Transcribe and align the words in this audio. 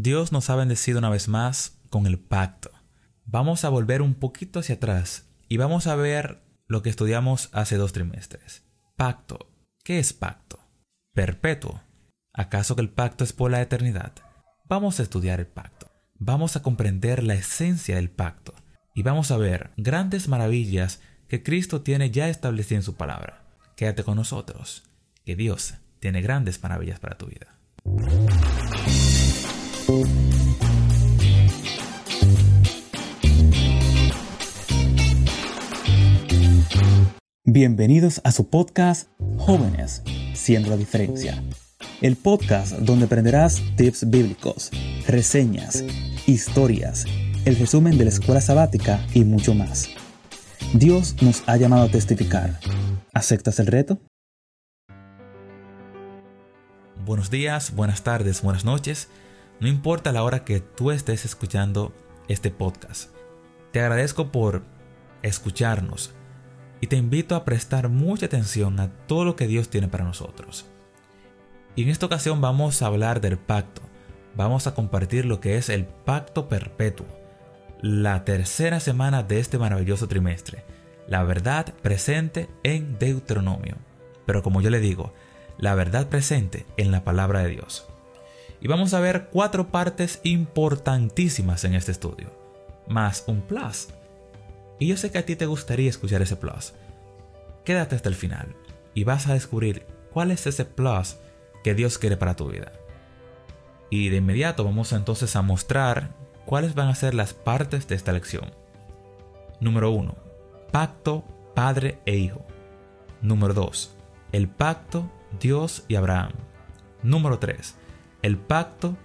Dios 0.00 0.30
nos 0.30 0.48
ha 0.48 0.54
bendecido 0.54 1.00
una 1.00 1.10
vez 1.10 1.26
más 1.26 1.80
con 1.90 2.06
el 2.06 2.20
pacto. 2.20 2.70
Vamos 3.24 3.64
a 3.64 3.68
volver 3.68 4.00
un 4.00 4.14
poquito 4.14 4.60
hacia 4.60 4.76
atrás 4.76 5.26
y 5.48 5.56
vamos 5.56 5.88
a 5.88 5.96
ver 5.96 6.40
lo 6.68 6.82
que 6.82 6.90
estudiamos 6.90 7.48
hace 7.50 7.76
dos 7.76 7.92
trimestres. 7.92 8.62
Pacto. 8.94 9.50
¿Qué 9.82 9.98
es 9.98 10.12
pacto? 10.12 10.60
Perpetuo. 11.14 11.82
¿Acaso 12.32 12.76
que 12.76 12.82
el 12.82 12.90
pacto 12.90 13.24
es 13.24 13.32
por 13.32 13.50
la 13.50 13.60
eternidad? 13.60 14.12
Vamos 14.66 15.00
a 15.00 15.02
estudiar 15.02 15.40
el 15.40 15.48
pacto. 15.48 15.90
Vamos 16.14 16.54
a 16.54 16.62
comprender 16.62 17.24
la 17.24 17.34
esencia 17.34 17.96
del 17.96 18.08
pacto 18.08 18.54
y 18.94 19.02
vamos 19.02 19.32
a 19.32 19.36
ver 19.36 19.72
grandes 19.76 20.28
maravillas 20.28 21.00
que 21.26 21.42
Cristo 21.42 21.80
tiene 21.80 22.12
ya 22.12 22.28
establecidas 22.28 22.82
en 22.82 22.84
su 22.84 22.94
palabra. 22.94 23.42
Quédate 23.74 24.04
con 24.04 24.14
nosotros, 24.14 24.84
que 25.24 25.34
Dios 25.34 25.74
tiene 25.98 26.22
grandes 26.22 26.62
maravillas 26.62 27.00
para 27.00 27.18
tu 27.18 27.26
vida. 27.26 27.58
Bienvenidos 37.44 38.20
a 38.22 38.32
su 38.32 38.50
podcast 38.50 39.08
Jóvenes, 39.38 40.02
siendo 40.34 40.68
la 40.68 40.76
diferencia. 40.76 41.42
El 42.02 42.16
podcast 42.16 42.72
donde 42.72 43.06
aprenderás 43.06 43.62
tips 43.78 44.10
bíblicos, 44.10 44.70
reseñas, 45.06 45.82
historias, 46.26 47.06
el 47.46 47.56
resumen 47.56 47.96
de 47.96 48.04
la 48.04 48.10
escuela 48.10 48.42
sabática 48.42 49.06
y 49.14 49.24
mucho 49.24 49.54
más. 49.54 49.88
Dios 50.74 51.16
nos 51.22 51.42
ha 51.46 51.56
llamado 51.56 51.84
a 51.84 51.90
testificar. 51.90 52.60
¿Aceptas 53.14 53.58
el 53.58 53.68
reto? 53.68 53.98
Buenos 57.06 57.30
días, 57.30 57.74
buenas 57.74 58.02
tardes, 58.02 58.42
buenas 58.42 58.66
noches. 58.66 59.08
No 59.60 59.66
importa 59.66 60.12
la 60.12 60.22
hora 60.22 60.44
que 60.44 60.60
tú 60.60 60.92
estés 60.92 61.24
escuchando 61.24 61.92
este 62.28 62.52
podcast. 62.52 63.10
Te 63.72 63.80
agradezco 63.80 64.30
por 64.30 64.62
escucharnos 65.22 66.14
y 66.80 66.86
te 66.86 66.94
invito 66.94 67.34
a 67.34 67.44
prestar 67.44 67.88
mucha 67.88 68.26
atención 68.26 68.78
a 68.78 68.92
todo 69.08 69.24
lo 69.24 69.34
que 69.34 69.48
Dios 69.48 69.68
tiene 69.68 69.88
para 69.88 70.04
nosotros. 70.04 70.66
Y 71.74 71.82
en 71.82 71.88
esta 71.88 72.06
ocasión 72.06 72.40
vamos 72.40 72.82
a 72.82 72.86
hablar 72.86 73.20
del 73.20 73.36
pacto. 73.36 73.82
Vamos 74.36 74.68
a 74.68 74.74
compartir 74.74 75.24
lo 75.24 75.40
que 75.40 75.56
es 75.56 75.70
el 75.70 75.86
pacto 75.86 76.48
perpetuo. 76.48 77.06
La 77.82 78.24
tercera 78.24 78.78
semana 78.78 79.24
de 79.24 79.40
este 79.40 79.58
maravilloso 79.58 80.06
trimestre. 80.06 80.64
La 81.08 81.24
verdad 81.24 81.74
presente 81.82 82.48
en 82.62 82.96
Deuteronomio. 83.00 83.74
Pero 84.24 84.44
como 84.44 84.60
yo 84.60 84.70
le 84.70 84.78
digo, 84.78 85.14
la 85.58 85.74
verdad 85.74 86.08
presente 86.08 86.64
en 86.76 86.92
la 86.92 87.02
palabra 87.02 87.40
de 87.40 87.48
Dios 87.48 87.87
y 88.60 88.68
vamos 88.68 88.94
a 88.94 89.00
ver 89.00 89.28
cuatro 89.32 89.68
partes 89.68 90.20
importantísimas 90.24 91.64
en 91.64 91.74
este 91.74 91.92
estudio, 91.92 92.32
más 92.88 93.24
un 93.26 93.40
plus. 93.40 93.88
Y 94.78 94.88
yo 94.88 94.96
sé 94.96 95.10
que 95.10 95.18
a 95.18 95.26
ti 95.26 95.36
te 95.36 95.46
gustaría 95.46 95.90
escuchar 95.90 96.22
ese 96.22 96.36
plus. 96.36 96.74
Quédate 97.64 97.96
hasta 97.96 98.08
el 98.08 98.14
final 98.14 98.54
y 98.94 99.04
vas 99.04 99.28
a 99.28 99.34
descubrir 99.34 99.86
cuál 100.12 100.30
es 100.30 100.46
ese 100.46 100.64
plus 100.64 101.16
que 101.62 101.74
Dios 101.74 101.98
quiere 101.98 102.16
para 102.16 102.34
tu 102.34 102.48
vida. 102.48 102.72
Y 103.90 104.08
de 104.08 104.16
inmediato 104.16 104.64
vamos 104.64 104.92
entonces 104.92 105.34
a 105.36 105.42
mostrar 105.42 106.14
cuáles 106.44 106.74
van 106.74 106.88
a 106.88 106.94
ser 106.94 107.14
las 107.14 107.34
partes 107.34 107.88
de 107.88 107.94
esta 107.94 108.12
lección. 108.12 108.50
Número 109.60 109.90
1. 109.90 110.14
Pacto 110.72 111.24
Padre 111.54 111.98
e 112.06 112.16
Hijo. 112.16 112.44
Número 113.22 113.54
2. 113.54 113.94
El 114.32 114.48
pacto 114.48 115.10
Dios 115.40 115.84
y 115.88 115.94
Abraham. 115.96 116.32
Número 117.02 117.38
3 117.38 117.74
el 118.22 118.36
pacto 118.36 118.96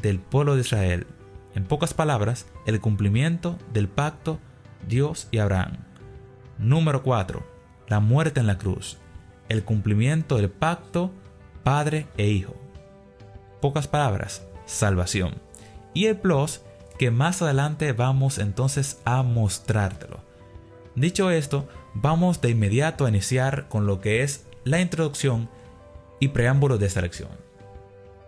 del 0.00 0.18
pueblo 0.18 0.54
de 0.54 0.62
Israel. 0.62 1.06
En 1.54 1.64
pocas 1.64 1.94
palabras, 1.94 2.46
el 2.66 2.80
cumplimiento 2.80 3.58
del 3.72 3.88
pacto 3.88 4.38
Dios 4.86 5.28
y 5.30 5.38
Abraham. 5.38 5.78
Número 6.58 7.02
4. 7.02 7.44
La 7.88 8.00
muerte 8.00 8.40
en 8.40 8.46
la 8.46 8.58
cruz. 8.58 8.98
El 9.48 9.64
cumplimiento 9.64 10.36
del 10.36 10.50
pacto 10.50 11.12
Padre 11.62 12.06
e 12.16 12.28
Hijo. 12.28 12.54
Pocas 13.60 13.88
palabras, 13.88 14.46
salvación. 14.66 15.40
Y 15.94 16.06
el 16.06 16.18
plus 16.18 16.60
que 16.98 17.10
más 17.10 17.42
adelante 17.42 17.92
vamos 17.92 18.38
entonces 18.38 19.00
a 19.04 19.22
mostrártelo. 19.22 20.20
Dicho 20.94 21.30
esto, 21.30 21.68
vamos 21.94 22.40
de 22.40 22.50
inmediato 22.50 23.06
a 23.06 23.08
iniciar 23.08 23.68
con 23.68 23.86
lo 23.86 24.00
que 24.00 24.22
es 24.22 24.46
la 24.64 24.80
introducción 24.80 25.48
y 26.20 26.28
preámbulo 26.28 26.78
de 26.78 26.86
esta 26.86 27.00
lección. 27.00 27.43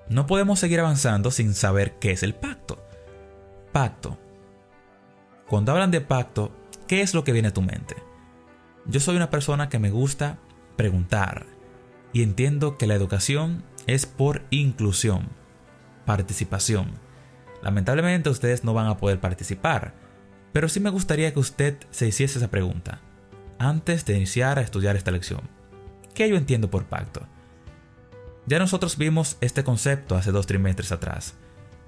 No 0.08 0.26
podemos 0.26 0.60
seguir 0.60 0.80
avanzando 0.80 1.30
sin 1.30 1.54
saber 1.54 1.98
qué 1.98 2.12
es 2.12 2.22
el 2.22 2.34
pacto. 2.34 2.84
Pacto. 3.72 4.18
Cuando 5.48 5.72
hablan 5.72 5.90
de 5.90 6.00
pacto, 6.00 6.52
¿qué 6.86 7.02
es 7.02 7.12
lo 7.12 7.24
que 7.24 7.32
viene 7.32 7.48
a 7.48 7.54
tu 7.54 7.62
mente? 7.62 7.96
Yo 8.86 9.00
soy 9.00 9.16
una 9.16 9.30
persona 9.30 9.68
que 9.68 9.80
me 9.80 9.90
gusta 9.90 10.38
preguntar 10.76 11.46
y 12.12 12.22
entiendo 12.22 12.78
que 12.78 12.86
la 12.86 12.94
educación 12.94 13.64
es 13.86 14.06
por 14.06 14.42
inclusión, 14.50 15.28
participación. 16.04 16.92
Lamentablemente 17.62 18.30
ustedes 18.30 18.62
no 18.62 18.74
van 18.74 18.86
a 18.86 18.98
poder 18.98 19.20
participar, 19.20 19.94
pero 20.52 20.68
sí 20.68 20.78
me 20.78 20.90
gustaría 20.90 21.32
que 21.32 21.40
usted 21.40 21.78
se 21.90 22.06
hiciese 22.06 22.38
esa 22.38 22.50
pregunta 22.50 23.00
antes 23.58 24.04
de 24.04 24.16
iniciar 24.16 24.58
a 24.58 24.62
estudiar 24.62 24.96
esta 24.96 25.10
lección. 25.10 25.42
¿Qué 26.14 26.28
yo 26.28 26.36
entiendo 26.36 26.70
por 26.70 26.84
pacto? 26.84 27.26
Ya 28.46 28.60
nosotros 28.60 28.96
vimos 28.96 29.36
este 29.40 29.64
concepto 29.64 30.16
hace 30.16 30.30
dos 30.30 30.46
trimestres 30.46 30.92
atrás, 30.92 31.34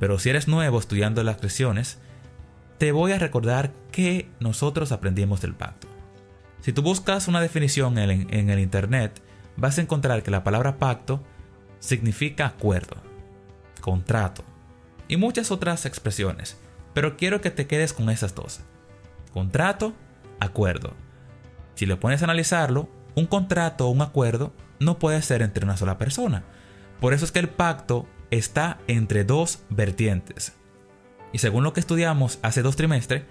pero 0.00 0.18
si 0.18 0.30
eres 0.30 0.48
nuevo 0.48 0.78
estudiando 0.78 1.22
las 1.22 1.36
creaciones, 1.36 1.98
te 2.78 2.90
voy 2.90 3.12
a 3.12 3.18
recordar 3.18 3.72
que 3.92 4.28
nosotros 4.40 4.90
aprendimos 4.90 5.40
del 5.40 5.54
pacto. 5.54 5.86
Si 6.60 6.72
tú 6.72 6.82
buscas 6.82 7.28
una 7.28 7.40
definición 7.40 7.96
en, 7.98 8.32
en 8.34 8.50
el 8.50 8.58
Internet, 8.58 9.22
vas 9.56 9.78
a 9.78 9.82
encontrar 9.82 10.24
que 10.24 10.32
la 10.32 10.42
palabra 10.42 10.78
pacto 10.78 11.22
significa 11.78 12.46
acuerdo, 12.46 12.96
contrato 13.80 14.42
y 15.06 15.16
muchas 15.16 15.52
otras 15.52 15.86
expresiones, 15.86 16.58
pero 16.92 17.16
quiero 17.16 17.40
que 17.40 17.52
te 17.52 17.68
quedes 17.68 17.92
con 17.92 18.10
esas 18.10 18.34
dos. 18.34 18.60
Contrato, 19.32 19.94
acuerdo. 20.40 20.94
Si 21.76 21.86
lo 21.86 22.00
pones 22.00 22.22
a 22.22 22.24
analizarlo, 22.24 22.88
un 23.14 23.26
contrato 23.26 23.86
o 23.86 23.90
un 23.90 24.02
acuerdo 24.02 24.52
no 24.80 24.98
puede 24.98 25.22
ser 25.22 25.42
entre 25.42 25.64
una 25.64 25.76
sola 25.76 25.98
persona. 25.98 26.44
Por 27.00 27.14
eso 27.14 27.24
es 27.24 27.32
que 27.32 27.38
el 27.38 27.48
pacto 27.48 28.06
está 28.30 28.78
entre 28.86 29.24
dos 29.24 29.62
vertientes. 29.70 30.54
Y 31.32 31.38
según 31.38 31.64
lo 31.64 31.72
que 31.72 31.80
estudiamos 31.80 32.38
hace 32.42 32.62
dos 32.62 32.76
trimestres, 32.76 33.24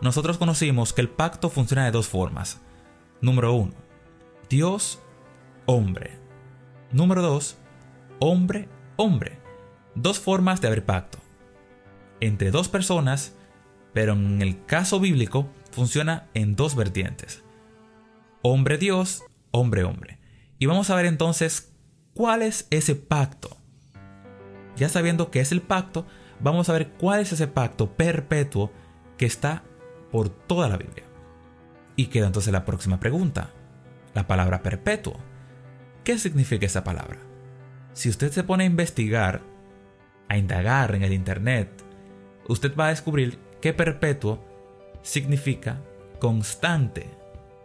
nosotros 0.00 0.38
conocimos 0.38 0.92
que 0.92 1.00
el 1.00 1.08
pacto 1.08 1.50
funciona 1.50 1.84
de 1.84 1.90
dos 1.90 2.08
formas. 2.08 2.60
Número 3.20 3.54
uno, 3.54 3.74
Dios, 4.48 5.00
hombre. 5.66 6.18
Número 6.92 7.22
dos, 7.22 7.56
hombre, 8.18 8.68
hombre. 8.96 9.38
Dos 9.94 10.18
formas 10.18 10.60
de 10.60 10.68
haber 10.68 10.84
pacto. 10.84 11.18
Entre 12.20 12.50
dos 12.50 12.68
personas, 12.68 13.36
pero 13.92 14.12
en 14.12 14.42
el 14.42 14.64
caso 14.66 15.00
bíblico 15.00 15.48
funciona 15.70 16.28
en 16.34 16.56
dos 16.56 16.74
vertientes. 16.74 17.42
Hombre 18.42 18.78
Dios, 18.78 19.22
hombre 19.52 19.84
hombre. 19.84 20.18
Y 20.58 20.66
vamos 20.66 20.90
a 20.90 20.96
ver 20.96 21.06
entonces 21.06 21.72
cuál 22.14 22.42
es 22.42 22.66
ese 22.70 22.94
pacto. 22.94 23.56
Ya 24.76 24.88
sabiendo 24.88 25.30
qué 25.30 25.40
es 25.40 25.52
el 25.52 25.62
pacto, 25.62 26.06
vamos 26.40 26.68
a 26.68 26.72
ver 26.72 26.92
cuál 26.92 27.20
es 27.20 27.32
ese 27.32 27.46
pacto 27.46 27.96
perpetuo 27.96 28.72
que 29.16 29.26
está 29.26 29.62
por 30.10 30.28
toda 30.28 30.68
la 30.68 30.76
Biblia. 30.76 31.04
Y 31.96 32.06
queda 32.06 32.26
entonces 32.26 32.52
la 32.52 32.64
próxima 32.64 32.98
pregunta, 32.98 33.50
la 34.14 34.26
palabra 34.26 34.62
perpetuo. 34.62 35.18
¿Qué 36.02 36.18
significa 36.18 36.66
esa 36.66 36.84
palabra? 36.84 37.18
Si 37.92 38.08
usted 38.08 38.32
se 38.32 38.42
pone 38.42 38.64
a 38.64 38.66
investigar, 38.68 39.42
a 40.28 40.36
indagar 40.36 40.94
en 40.94 41.02
el 41.02 41.12
Internet, 41.12 41.70
usted 42.48 42.74
va 42.76 42.86
a 42.86 42.90
descubrir 42.90 43.38
que 43.60 43.72
perpetuo 43.72 44.44
significa 45.02 45.80
constante, 46.18 47.08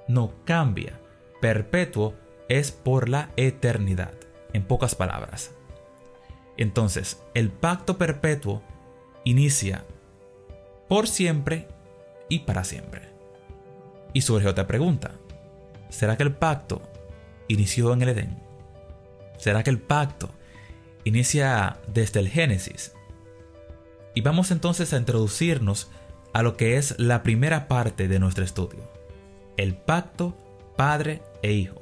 no 0.08 0.34
cambia. 0.46 1.00
Perpetuo 1.42 2.16
es 2.50 2.72
por 2.72 3.08
la 3.08 3.30
eternidad, 3.38 4.14
en 4.54 4.64
pocas 4.64 4.96
palabras. 4.96 5.52
Entonces, 6.58 7.22
el 7.34 7.52
pacto 7.52 7.98
perpetuo 7.98 8.62
inicia 9.24 9.86
por 10.90 11.08
siempre 11.08 11.68
y 12.28 12.40
para 12.40 12.64
siempre. 12.64 13.10
Y 14.14 14.22
surge 14.22 14.48
otra 14.48 14.68
pregunta. 14.68 15.12
¿Será 15.90 16.18
que 16.18 16.24
el 16.24 16.34
pacto 16.34 16.82
inició 17.48 17.94
en 17.94 18.02
el 18.02 18.10
Edén? 18.10 18.40
¿Será 19.38 19.64
que 19.64 19.70
el 19.70 19.80
pacto 19.80 20.30
inicia 21.06 21.80
desde 21.88 22.20
el 22.20 22.28
Génesis? 22.28 22.94
Y 24.14 24.22
vamos 24.22 24.52
entonces 24.52 24.94
a 24.94 24.98
introducirnos 24.98 25.90
a 26.34 26.44
lo 26.44 26.58
que 26.58 26.78
es 26.78 27.00
la 27.00 27.24
primera 27.24 27.68
parte 27.68 28.08
de 28.08 28.20
nuestro 28.20 28.44
estudio. 28.44 28.92
El 29.58 29.76
pacto 29.76 30.36
padre 30.76 31.22
e 31.42 31.54
hijo. 31.54 31.79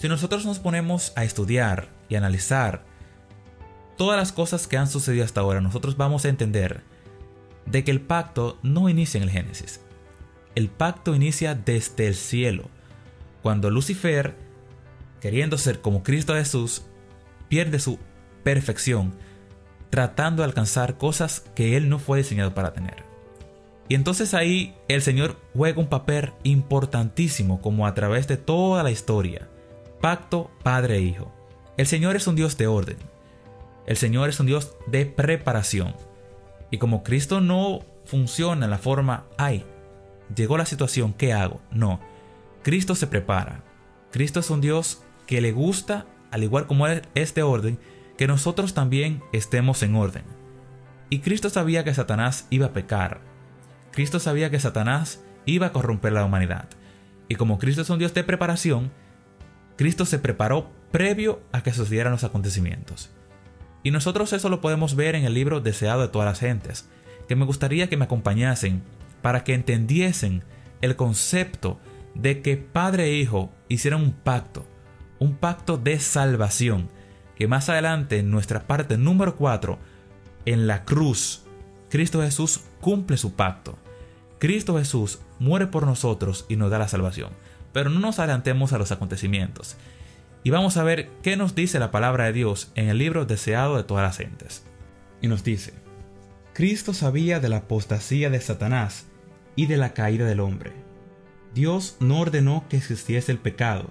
Si 0.00 0.08
nosotros 0.08 0.46
nos 0.46 0.58
ponemos 0.58 1.12
a 1.14 1.24
estudiar 1.24 1.90
y 2.08 2.14
analizar 2.14 2.84
todas 3.98 4.18
las 4.18 4.32
cosas 4.32 4.66
que 4.66 4.78
han 4.78 4.88
sucedido 4.88 5.26
hasta 5.26 5.42
ahora, 5.42 5.60
nosotros 5.60 5.98
vamos 5.98 6.24
a 6.24 6.30
entender 6.30 6.80
de 7.66 7.84
que 7.84 7.90
el 7.90 8.00
pacto 8.00 8.58
no 8.62 8.88
inicia 8.88 9.18
en 9.18 9.24
el 9.24 9.30
Génesis. 9.30 9.82
El 10.54 10.70
pacto 10.70 11.14
inicia 11.14 11.54
desde 11.54 12.06
el 12.06 12.14
cielo, 12.14 12.70
cuando 13.42 13.68
Lucifer, 13.68 14.36
queriendo 15.20 15.58
ser 15.58 15.82
como 15.82 16.02
Cristo 16.02 16.32
Jesús, 16.32 16.86
pierde 17.50 17.78
su 17.78 17.98
perfección, 18.42 19.12
tratando 19.90 20.40
de 20.40 20.46
alcanzar 20.46 20.96
cosas 20.96 21.44
que 21.54 21.76
él 21.76 21.90
no 21.90 21.98
fue 21.98 22.16
diseñado 22.16 22.54
para 22.54 22.72
tener. 22.72 23.04
Y 23.86 23.96
entonces 23.96 24.32
ahí 24.32 24.74
el 24.88 25.02
Señor 25.02 25.38
juega 25.52 25.78
un 25.78 25.88
papel 25.88 26.32
importantísimo 26.42 27.60
como 27.60 27.86
a 27.86 27.92
través 27.92 28.26
de 28.28 28.38
toda 28.38 28.82
la 28.82 28.90
historia. 28.90 29.49
Pacto 30.00 30.50
Padre-Hijo. 30.62 31.30
El 31.76 31.86
Señor 31.86 32.16
es 32.16 32.26
un 32.26 32.34
Dios 32.34 32.56
de 32.56 32.66
orden. 32.66 32.96
El 33.86 33.98
Señor 33.98 34.30
es 34.30 34.40
un 34.40 34.46
Dios 34.46 34.76
de 34.86 35.04
preparación. 35.04 35.94
Y 36.70 36.78
como 36.78 37.02
Cristo 37.02 37.42
no 37.42 37.80
funciona 38.06 38.64
en 38.64 38.70
la 38.70 38.78
forma, 38.78 39.26
ay, 39.36 39.64
llegó 40.34 40.56
la 40.56 40.64
situación, 40.64 41.12
¿qué 41.12 41.34
hago? 41.34 41.60
No. 41.70 42.00
Cristo 42.62 42.94
se 42.94 43.08
prepara. 43.08 43.62
Cristo 44.10 44.40
es 44.40 44.48
un 44.48 44.62
Dios 44.62 45.02
que 45.26 45.42
le 45.42 45.52
gusta, 45.52 46.06
al 46.30 46.44
igual 46.44 46.66
como 46.66 46.86
es 46.86 47.34
de 47.34 47.42
orden, 47.42 47.78
que 48.16 48.26
nosotros 48.26 48.72
también 48.72 49.22
estemos 49.32 49.82
en 49.82 49.96
orden. 49.96 50.24
Y 51.10 51.18
Cristo 51.18 51.50
sabía 51.50 51.84
que 51.84 51.92
Satanás 51.92 52.46
iba 52.48 52.68
a 52.68 52.72
pecar. 52.72 53.20
Cristo 53.92 54.18
sabía 54.18 54.50
que 54.50 54.60
Satanás 54.60 55.22
iba 55.44 55.66
a 55.66 55.72
corromper 55.72 56.12
la 56.12 56.24
humanidad. 56.24 56.68
Y 57.28 57.34
como 57.34 57.58
Cristo 57.58 57.82
es 57.82 57.90
un 57.90 57.98
Dios 57.98 58.14
de 58.14 58.24
preparación, 58.24 58.92
Cristo 59.80 60.04
se 60.04 60.18
preparó 60.18 60.70
previo 60.90 61.40
a 61.52 61.62
que 61.62 61.72
sucedieran 61.72 62.12
los 62.12 62.22
acontecimientos. 62.22 63.08
Y 63.82 63.92
nosotros 63.92 64.34
eso 64.34 64.50
lo 64.50 64.60
podemos 64.60 64.94
ver 64.94 65.14
en 65.14 65.24
el 65.24 65.32
libro 65.32 65.62
Deseado 65.62 66.02
de 66.02 66.08
todas 66.08 66.26
las 66.26 66.38
gentes, 66.38 66.86
que 67.26 67.34
me 67.34 67.46
gustaría 67.46 67.88
que 67.88 67.96
me 67.96 68.04
acompañasen 68.04 68.82
para 69.22 69.42
que 69.42 69.54
entendiesen 69.54 70.44
el 70.82 70.96
concepto 70.96 71.80
de 72.14 72.42
que 72.42 72.58
Padre 72.58 73.04
e 73.04 73.14
Hijo 73.14 73.54
hicieron 73.70 74.02
un 74.02 74.12
pacto, 74.12 74.66
un 75.18 75.36
pacto 75.36 75.78
de 75.78 75.98
salvación, 75.98 76.90
que 77.34 77.48
más 77.48 77.70
adelante 77.70 78.18
en 78.18 78.30
nuestra 78.30 78.66
parte 78.66 78.98
número 78.98 79.34
4, 79.34 79.78
en 80.44 80.66
la 80.66 80.84
cruz, 80.84 81.44
Cristo 81.88 82.20
Jesús 82.20 82.64
cumple 82.82 83.16
su 83.16 83.32
pacto. 83.32 83.78
Cristo 84.40 84.76
Jesús 84.76 85.20
muere 85.38 85.68
por 85.68 85.86
nosotros 85.86 86.44
y 86.50 86.56
nos 86.56 86.70
da 86.70 86.78
la 86.78 86.88
salvación. 86.88 87.30
Pero 87.72 87.90
no 87.90 88.00
nos 88.00 88.18
adelantemos 88.18 88.72
a 88.72 88.78
los 88.78 88.92
acontecimientos. 88.92 89.76
Y 90.42 90.50
vamos 90.50 90.76
a 90.76 90.84
ver 90.84 91.10
qué 91.22 91.36
nos 91.36 91.54
dice 91.54 91.78
la 91.78 91.90
palabra 91.90 92.24
de 92.24 92.32
Dios 92.32 92.72
en 92.74 92.88
el 92.88 92.98
libro 92.98 93.26
deseado 93.26 93.76
de 93.76 93.84
todas 93.84 94.04
las 94.04 94.16
gentes. 94.16 94.64
Y 95.20 95.28
nos 95.28 95.44
dice, 95.44 95.74
Cristo 96.54 96.94
sabía 96.94 97.40
de 97.40 97.48
la 97.48 97.58
apostasía 97.58 98.30
de 98.30 98.40
Satanás 98.40 99.06
y 99.54 99.66
de 99.66 99.76
la 99.76 99.92
caída 99.92 100.26
del 100.26 100.40
hombre. 100.40 100.72
Dios 101.54 101.96
no 102.00 102.20
ordenó 102.20 102.64
que 102.68 102.76
existiese 102.76 103.32
el 103.32 103.38
pecado, 103.38 103.90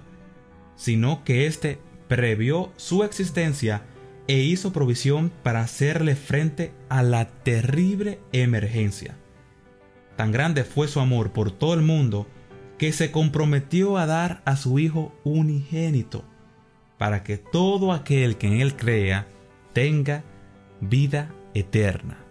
sino 0.76 1.24
que 1.24 1.46
éste 1.46 1.78
previó 2.08 2.72
su 2.76 3.04
existencia 3.04 3.82
e 4.26 4.38
hizo 4.38 4.72
provisión 4.72 5.30
para 5.42 5.60
hacerle 5.60 6.16
frente 6.16 6.72
a 6.88 7.02
la 7.02 7.26
terrible 7.28 8.18
emergencia. 8.32 9.16
Tan 10.16 10.32
grande 10.32 10.64
fue 10.64 10.88
su 10.88 11.00
amor 11.00 11.32
por 11.32 11.50
todo 11.50 11.74
el 11.74 11.82
mundo 11.82 12.26
que 12.80 12.94
se 12.94 13.10
comprometió 13.10 13.98
a 13.98 14.06
dar 14.06 14.40
a 14.46 14.56
su 14.56 14.78
Hijo 14.78 15.12
unigénito 15.22 16.24
para 16.96 17.22
que 17.22 17.36
todo 17.36 17.92
aquel 17.92 18.38
que 18.38 18.46
en 18.46 18.62
Él 18.62 18.74
crea 18.74 19.26
tenga 19.74 20.24
vida 20.80 21.30
eterna. 21.52 22.24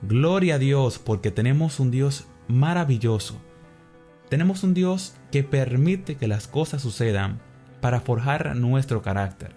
Gloria 0.00 0.54
a 0.54 0.58
Dios 0.58 1.00
porque 1.00 1.32
tenemos 1.32 1.80
un 1.80 1.90
Dios 1.90 2.28
maravilloso. 2.46 3.42
Tenemos 4.28 4.62
un 4.62 4.74
Dios 4.74 5.16
que 5.32 5.42
permite 5.42 6.14
que 6.14 6.28
las 6.28 6.46
cosas 6.46 6.80
sucedan 6.80 7.40
para 7.80 7.98
forjar 7.98 8.54
nuestro 8.54 9.02
carácter. 9.02 9.56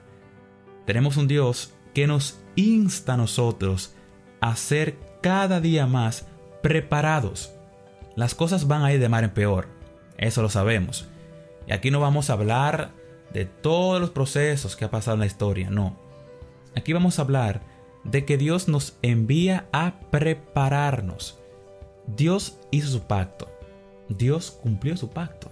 Tenemos 0.87 1.17
un 1.17 1.27
Dios 1.27 1.75
que 1.93 2.07
nos 2.07 2.41
insta 2.55 3.13
a 3.13 3.17
nosotros 3.17 3.93
a 4.41 4.55
ser 4.55 4.97
cada 5.21 5.61
día 5.61 5.85
más 5.85 6.27
preparados. 6.63 7.53
Las 8.15 8.33
cosas 8.33 8.67
van 8.67 8.81
a 8.81 8.91
ir 8.91 8.99
de 8.99 9.09
mar 9.09 9.23
en 9.23 9.29
peor, 9.29 9.76
eso 10.17 10.41
lo 10.41 10.49
sabemos. 10.49 11.07
Y 11.67 11.73
aquí 11.73 11.91
no 11.91 11.99
vamos 11.99 12.29
a 12.29 12.33
hablar 12.33 12.91
de 13.33 13.45
todos 13.45 13.99
los 13.99 14.09
procesos 14.09 14.75
que 14.75 14.85
ha 14.85 14.91
pasado 14.91 15.15
en 15.15 15.19
la 15.21 15.25
historia, 15.25 15.69
no. 15.69 15.97
Aquí 16.75 16.93
vamos 16.93 17.19
a 17.19 17.23
hablar 17.23 17.61
de 18.03 18.25
que 18.25 18.37
Dios 18.37 18.67
nos 18.67 18.97
envía 19.01 19.67
a 19.71 19.99
prepararnos. 20.11 21.39
Dios 22.15 22.57
hizo 22.71 22.87
su 22.87 23.01
pacto. 23.01 23.47
Dios 24.09 24.51
cumplió 24.51 24.95
su 24.95 25.09
pacto. 25.09 25.49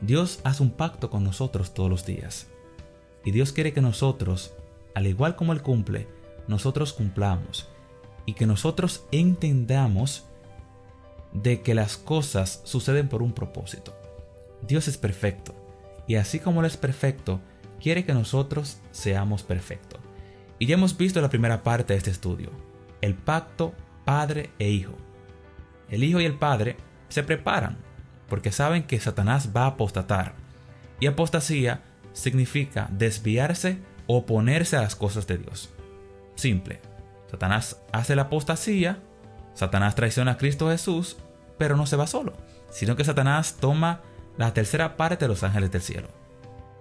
Dios 0.00 0.40
hace 0.44 0.62
un 0.62 0.70
pacto 0.70 1.10
con 1.10 1.24
nosotros 1.24 1.74
todos 1.74 1.90
los 1.90 2.06
días. 2.06 2.48
Y 3.24 3.30
Dios 3.30 3.52
quiere 3.52 3.72
que 3.72 3.80
nosotros, 3.80 4.54
al 4.94 5.06
igual 5.06 5.36
como 5.36 5.52
Él 5.52 5.62
cumple, 5.62 6.08
nosotros 6.46 6.92
cumplamos. 6.92 7.68
Y 8.26 8.34
que 8.34 8.46
nosotros 8.46 9.04
entendamos 9.12 10.24
de 11.34 11.60
que 11.60 11.74
las 11.74 11.98
cosas 11.98 12.62
suceden 12.64 13.08
por 13.08 13.22
un 13.22 13.32
propósito. 13.32 13.94
Dios 14.62 14.88
es 14.88 14.96
perfecto 14.96 15.54
y 16.06 16.16
así 16.16 16.38
como 16.38 16.60
Él 16.60 16.66
es 16.66 16.76
perfecto, 16.76 17.40
quiere 17.80 18.04
que 18.04 18.14
nosotros 18.14 18.78
seamos 18.92 19.42
perfectos. 19.42 20.00
Y 20.58 20.66
ya 20.66 20.74
hemos 20.74 20.96
visto 20.96 21.20
la 21.20 21.30
primera 21.30 21.62
parte 21.62 21.92
de 21.92 21.98
este 21.98 22.10
estudio, 22.10 22.50
el 23.00 23.14
pacto 23.14 23.74
padre 24.04 24.50
e 24.58 24.70
hijo. 24.70 24.94
El 25.90 26.04
hijo 26.04 26.20
y 26.20 26.24
el 26.24 26.38
padre 26.38 26.76
se 27.08 27.22
preparan 27.22 27.78
porque 28.28 28.52
saben 28.52 28.84
que 28.84 29.00
Satanás 29.00 29.50
va 29.54 29.64
a 29.64 29.68
apostatar. 29.68 30.34
Y 31.00 31.06
apostasía 31.06 31.82
significa 32.12 32.88
desviarse 32.90 33.78
o 34.06 34.18
oponerse 34.18 34.76
a 34.76 34.82
las 34.82 34.96
cosas 34.96 35.26
de 35.26 35.38
Dios. 35.38 35.70
Simple. 36.34 36.80
Satanás 37.30 37.80
hace 37.92 38.14
la 38.16 38.22
apostasía, 38.22 39.02
Satanás 39.54 39.94
traiciona 39.94 40.32
a 40.32 40.36
Cristo 40.36 40.68
Jesús, 40.68 41.16
pero 41.58 41.76
no 41.76 41.86
se 41.86 41.96
va 41.96 42.06
solo, 42.06 42.32
sino 42.70 42.96
que 42.96 43.04
Satanás 43.04 43.56
toma 43.60 44.02
la 44.36 44.52
tercera 44.52 44.96
parte 44.96 45.24
de 45.24 45.28
los 45.28 45.42
ángeles 45.42 45.70
del 45.70 45.82
cielo. 45.82 46.08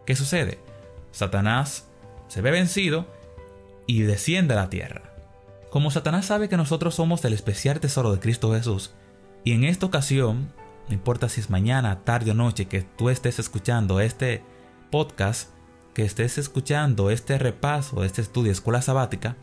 ¿Qué 0.05 0.15
sucede? 0.15 0.59
Satanás 1.11 1.87
se 2.27 2.41
ve 2.41 2.51
vencido 2.51 3.07
y 3.85 4.01
desciende 4.01 4.53
a 4.53 4.57
la 4.57 4.69
tierra. 4.69 5.13
Como 5.69 5.91
Satanás 5.91 6.25
sabe 6.25 6.49
que 6.49 6.57
nosotros 6.57 6.95
somos 6.95 7.23
el 7.25 7.33
especial 7.33 7.79
tesoro 7.79 8.11
de 8.11 8.19
Cristo 8.19 8.53
Jesús, 8.53 8.93
y 9.43 9.53
en 9.53 9.63
esta 9.63 9.85
ocasión, 9.85 10.51
no 10.87 10.93
importa 10.93 11.29
si 11.29 11.41
es 11.41 11.49
mañana, 11.49 12.03
tarde 12.03 12.31
o 12.31 12.33
noche 12.33 12.65
que 12.65 12.81
tú 12.81 13.09
estés 13.09 13.39
escuchando 13.39 13.99
este 13.99 14.43
podcast, 14.91 15.49
que 15.93 16.03
estés 16.03 16.37
escuchando 16.37 17.09
este 17.09 17.37
repaso, 17.37 18.03
este 18.03 18.21
estudio 18.21 18.51
escuela 18.51 18.81
sabática, 18.81 19.35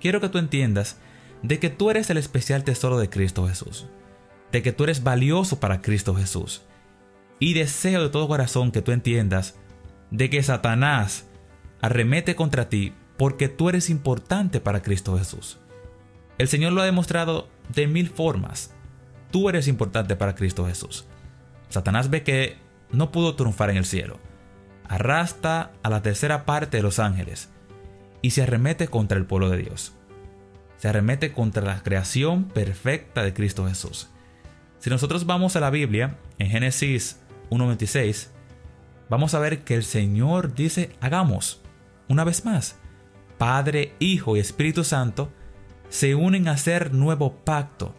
quiero 0.00 0.20
que 0.20 0.28
tú 0.28 0.38
entiendas 0.38 0.98
de 1.42 1.58
que 1.58 1.70
tú 1.70 1.90
eres 1.90 2.10
el 2.10 2.18
especial 2.18 2.64
tesoro 2.64 2.98
de 2.98 3.10
Cristo 3.10 3.48
Jesús, 3.48 3.86
de 4.52 4.62
que 4.62 4.72
tú 4.72 4.84
eres 4.84 5.02
valioso 5.02 5.60
para 5.60 5.80
Cristo 5.82 6.14
Jesús, 6.14 6.62
y 7.38 7.54
deseo 7.54 8.02
de 8.02 8.10
todo 8.10 8.28
corazón 8.28 8.70
que 8.70 8.82
tú 8.82 8.92
entiendas 8.92 9.56
de 10.10 10.28
que 10.28 10.42
Satanás 10.42 11.26
arremete 11.80 12.36
contra 12.36 12.68
ti 12.68 12.92
porque 13.16 13.48
tú 13.48 13.68
eres 13.68 13.90
importante 13.90 14.60
para 14.60 14.82
Cristo 14.82 15.16
Jesús. 15.18 15.58
El 16.38 16.48
Señor 16.48 16.72
lo 16.72 16.82
ha 16.82 16.86
demostrado 16.86 17.48
de 17.74 17.86
mil 17.86 18.08
formas. 18.08 18.74
Tú 19.30 19.48
eres 19.48 19.68
importante 19.68 20.16
para 20.16 20.34
Cristo 20.34 20.66
Jesús. 20.66 21.06
Satanás 21.68 22.10
ve 22.10 22.22
que 22.22 22.56
no 22.90 23.12
pudo 23.12 23.36
triunfar 23.36 23.70
en 23.70 23.76
el 23.76 23.84
cielo. 23.84 24.18
Arrastra 24.88 25.72
a 25.82 25.90
la 25.90 26.02
tercera 26.02 26.44
parte 26.44 26.78
de 26.78 26.82
los 26.82 26.98
ángeles 26.98 27.50
y 28.22 28.30
se 28.30 28.42
arremete 28.42 28.88
contra 28.88 29.18
el 29.18 29.26
pueblo 29.26 29.50
de 29.50 29.58
Dios. 29.58 29.94
Se 30.78 30.88
arremete 30.88 31.32
contra 31.32 31.62
la 31.62 31.82
creación 31.82 32.44
perfecta 32.44 33.22
de 33.22 33.34
Cristo 33.34 33.68
Jesús. 33.68 34.08
Si 34.80 34.88
nosotros 34.88 35.26
vamos 35.26 35.56
a 35.56 35.60
la 35.60 35.68
Biblia, 35.68 36.16
en 36.38 36.48
Génesis 36.48 37.20
1.26, 37.50 38.28
vamos 39.10 39.34
a 39.34 39.38
ver 39.38 39.62
que 39.62 39.74
el 39.74 39.84
Señor 39.84 40.54
dice, 40.54 40.96
hagamos, 41.02 41.60
una 42.08 42.24
vez 42.24 42.46
más, 42.46 42.78
Padre, 43.36 43.92
Hijo 43.98 44.36
y 44.36 44.40
Espíritu 44.40 44.82
Santo 44.82 45.30
se 45.90 46.14
unen 46.14 46.48
a 46.48 46.52
hacer 46.52 46.94
nuevo 46.94 47.36
pacto, 47.44 47.94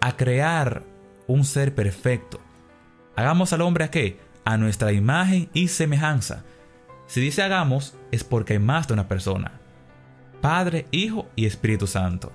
a 0.00 0.16
crear 0.16 0.82
un 1.26 1.44
ser 1.44 1.74
perfecto. 1.74 2.40
Hagamos 3.16 3.52
al 3.52 3.60
hombre 3.60 3.84
a 3.84 3.90
qué? 3.90 4.18
A 4.46 4.56
nuestra 4.56 4.92
imagen 4.92 5.50
y 5.52 5.68
semejanza. 5.68 6.42
Si 7.06 7.20
dice 7.20 7.42
hagamos, 7.42 7.98
es 8.12 8.24
porque 8.24 8.54
hay 8.54 8.60
más 8.60 8.88
de 8.88 8.94
una 8.94 9.08
persona. 9.08 9.60
Padre, 10.40 10.86
Hijo 10.90 11.28
y 11.36 11.44
Espíritu 11.44 11.86
Santo. 11.86 12.32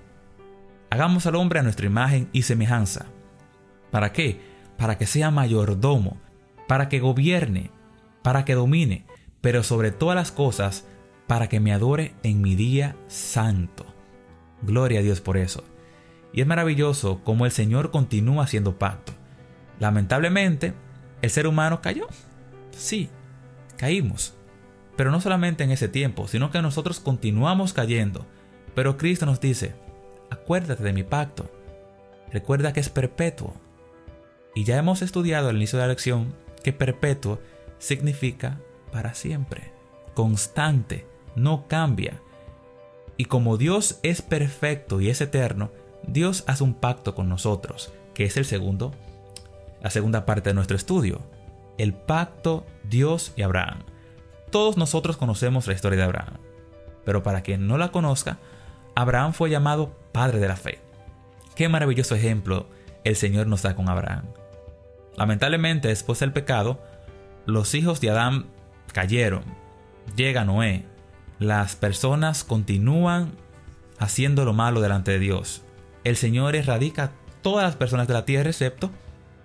Hagamos 0.92 1.26
al 1.26 1.36
hombre 1.36 1.60
a 1.60 1.64
nuestra 1.64 1.88
imagen 1.88 2.30
y 2.34 2.44
semejanza. 2.44 3.08
¿Para 3.92 4.12
qué? 4.14 4.40
Para 4.78 4.98
que 4.98 5.06
sea 5.06 5.32
mayordomo, 5.32 6.18
para 6.68 6.90
que 6.90 7.00
gobierne, 7.00 7.72
para 8.22 8.46
que 8.46 8.56
domine, 8.56 9.06
pero 9.42 9.64
sobre 9.64 9.92
todas 9.92 10.16
las 10.16 10.32
cosas, 10.32 10.86
para 11.28 11.48
que 11.48 11.60
me 11.60 11.74
adore 11.74 12.14
en 12.24 12.42
mi 12.42 12.56
día 12.56 12.96
santo. 13.08 13.86
Gloria 14.62 15.00
a 15.00 15.04
Dios 15.04 15.22
por 15.22 15.38
eso. 15.38 15.64
Y 16.34 16.42
es 16.42 16.48
maravilloso 16.48 17.22
cómo 17.24 17.46
el 17.46 17.52
Señor 17.52 17.92
continúa 17.92 18.44
haciendo 18.44 18.78
pacto. 18.78 19.14
Lamentablemente, 19.80 20.74
el 21.22 21.30
ser 21.30 21.48
humano 21.48 21.82
cayó. 21.82 22.08
Sí, 22.72 23.10
caímos. 23.78 24.36
Pero 24.96 25.12
no 25.12 25.22
solamente 25.22 25.64
en 25.64 25.72
ese 25.72 25.88
tiempo, 25.88 26.28
sino 26.28 26.52
que 26.52 26.62
nosotros 26.62 27.00
continuamos 27.00 27.74
cayendo. 27.74 28.26
Pero 28.76 28.98
Cristo 28.98 29.26
nos 29.26 29.40
dice, 29.40 29.74
acuérdate 30.30 30.84
de 30.84 30.94
mi 30.94 31.04
pacto. 31.04 31.50
Recuerda 32.32 32.74
que 32.74 32.80
es 32.80 32.90
perpetuo. 32.90 33.56
Y 34.56 34.64
ya 34.64 34.78
hemos 34.78 35.02
estudiado 35.02 35.50
al 35.50 35.56
inicio 35.56 35.78
de 35.78 35.86
la 35.86 35.90
lección 35.90 36.34
que 36.64 36.74
perpetuo 36.74 37.40
significa 37.78 38.60
para 38.92 39.14
siempre, 39.14 39.72
constante, 40.14 41.06
no 41.36 41.68
cambia. 41.68 42.22
Y 43.18 43.26
como 43.26 43.58
Dios 43.58 44.00
es 44.04 44.22
perfecto 44.22 45.02
y 45.02 45.10
es 45.10 45.22
eterno, 45.22 45.72
Dios 46.04 46.44
hace 46.48 46.64
un 46.64 46.74
pacto 46.74 47.16
con 47.16 47.30
nosotros, 47.30 47.92
que 48.14 48.26
es 48.26 48.38
el 48.38 48.46
segundo, 48.46 48.94
la 49.82 49.90
segunda 49.90 50.26
parte 50.26 50.50
de 50.50 50.54
nuestro 50.54 50.76
estudio, 50.76 51.22
el 51.78 51.94
pacto 51.94 52.66
Dios 52.84 53.34
y 53.36 53.44
Abraham. 53.44 53.84
Todos 54.52 54.78
nosotros 54.78 55.18
conocemos 55.18 55.68
la 55.68 55.74
historia 55.74 55.98
de 55.98 56.06
Abraham, 56.06 56.38
pero 57.06 57.24
para 57.24 57.42
quien 57.42 57.68
no 57.68 57.78
la 57.78 57.92
conozca, 57.92 58.40
Abraham 58.96 59.34
fue 59.34 59.50
llamado 59.50 59.96
padre 60.12 60.40
de 60.40 60.48
la 60.48 60.56
fe. 60.56 60.80
Qué 61.56 61.70
maravilloso 61.70 62.16
ejemplo 62.16 62.68
el 63.04 63.16
Señor 63.16 63.48
nos 63.48 63.62
da 63.62 63.76
con 63.76 63.90
Abraham. 63.90 64.26
Lamentablemente, 65.18 65.88
después 65.88 66.20
del 66.20 66.34
pecado, 66.34 66.82
los 67.46 67.76
hijos 67.76 68.02
de 68.02 68.10
Adán 68.10 68.46
cayeron. 68.94 69.44
Llega 70.16 70.46
Noé. 70.46 70.86
Las 71.40 71.76
personas 71.76 72.44
continúan 72.44 73.32
haciendo 73.98 74.46
lo 74.46 74.54
malo 74.54 74.82
delante 74.82 75.12
de 75.12 75.20
Dios. 75.20 75.64
El 76.04 76.16
Señor 76.16 76.56
erradica 76.56 77.04
a 77.04 77.12
todas 77.42 77.66
las 77.66 77.76
personas 77.76 78.08
de 78.08 78.14
la 78.14 78.26
tierra 78.26 78.50
excepto 78.50 78.92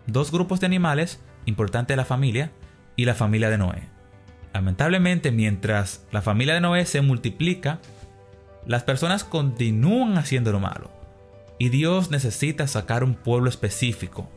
dos 0.06 0.30
grupos 0.30 0.60
de 0.60 0.66
animales, 0.66 1.20
importante 1.46 1.92
de 1.92 1.96
la 1.96 2.04
familia, 2.04 2.50
y 2.96 3.04
la 3.04 3.14
familia 3.14 3.50
de 3.50 3.58
Noé. 3.58 3.82
Lamentablemente, 4.52 5.32
mientras 5.32 6.04
la 6.12 6.22
familia 6.22 6.54
de 6.54 6.60
Noé 6.60 6.86
se 6.86 7.00
multiplica, 7.00 7.80
las 8.66 8.84
personas 8.84 9.24
continúan 9.24 10.16
haciendo 10.16 10.52
lo 10.52 10.60
malo. 10.60 10.90
Y 11.58 11.68
Dios 11.68 12.10
necesita 12.10 12.66
sacar 12.66 13.04
un 13.04 13.14
pueblo 13.14 13.48
específico 13.48 14.28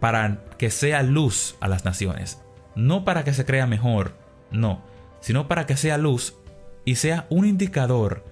para 0.00 0.44
que 0.58 0.70
sea 0.70 1.02
luz 1.02 1.56
a 1.60 1.68
las 1.68 1.84
naciones. 1.84 2.42
No 2.74 3.04
para 3.04 3.24
que 3.24 3.34
se 3.34 3.44
crea 3.44 3.66
mejor, 3.66 4.14
no, 4.50 4.84
sino 5.20 5.48
para 5.48 5.66
que 5.66 5.76
sea 5.76 5.98
luz 5.98 6.36
y 6.84 6.96
sea 6.96 7.26
un 7.28 7.44
indicador 7.44 8.24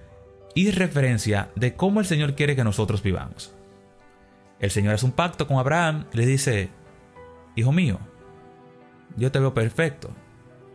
y 0.55 0.71
referencia 0.71 1.49
de 1.55 1.75
cómo 1.75 1.99
el 1.99 2.05
Señor 2.05 2.35
quiere 2.35 2.55
que 2.55 2.63
nosotros 2.63 3.03
vivamos. 3.03 3.53
El 4.59 4.71
Señor 4.71 4.95
hace 4.95 5.05
un 5.05 5.11
pacto 5.11 5.47
con 5.47 5.57
Abraham 5.57 6.05
y 6.13 6.17
le 6.17 6.25
dice, 6.25 6.69
Hijo 7.55 7.71
mío, 7.71 7.99
yo 9.15 9.31
te 9.31 9.39
veo 9.39 9.53
perfecto, 9.53 10.09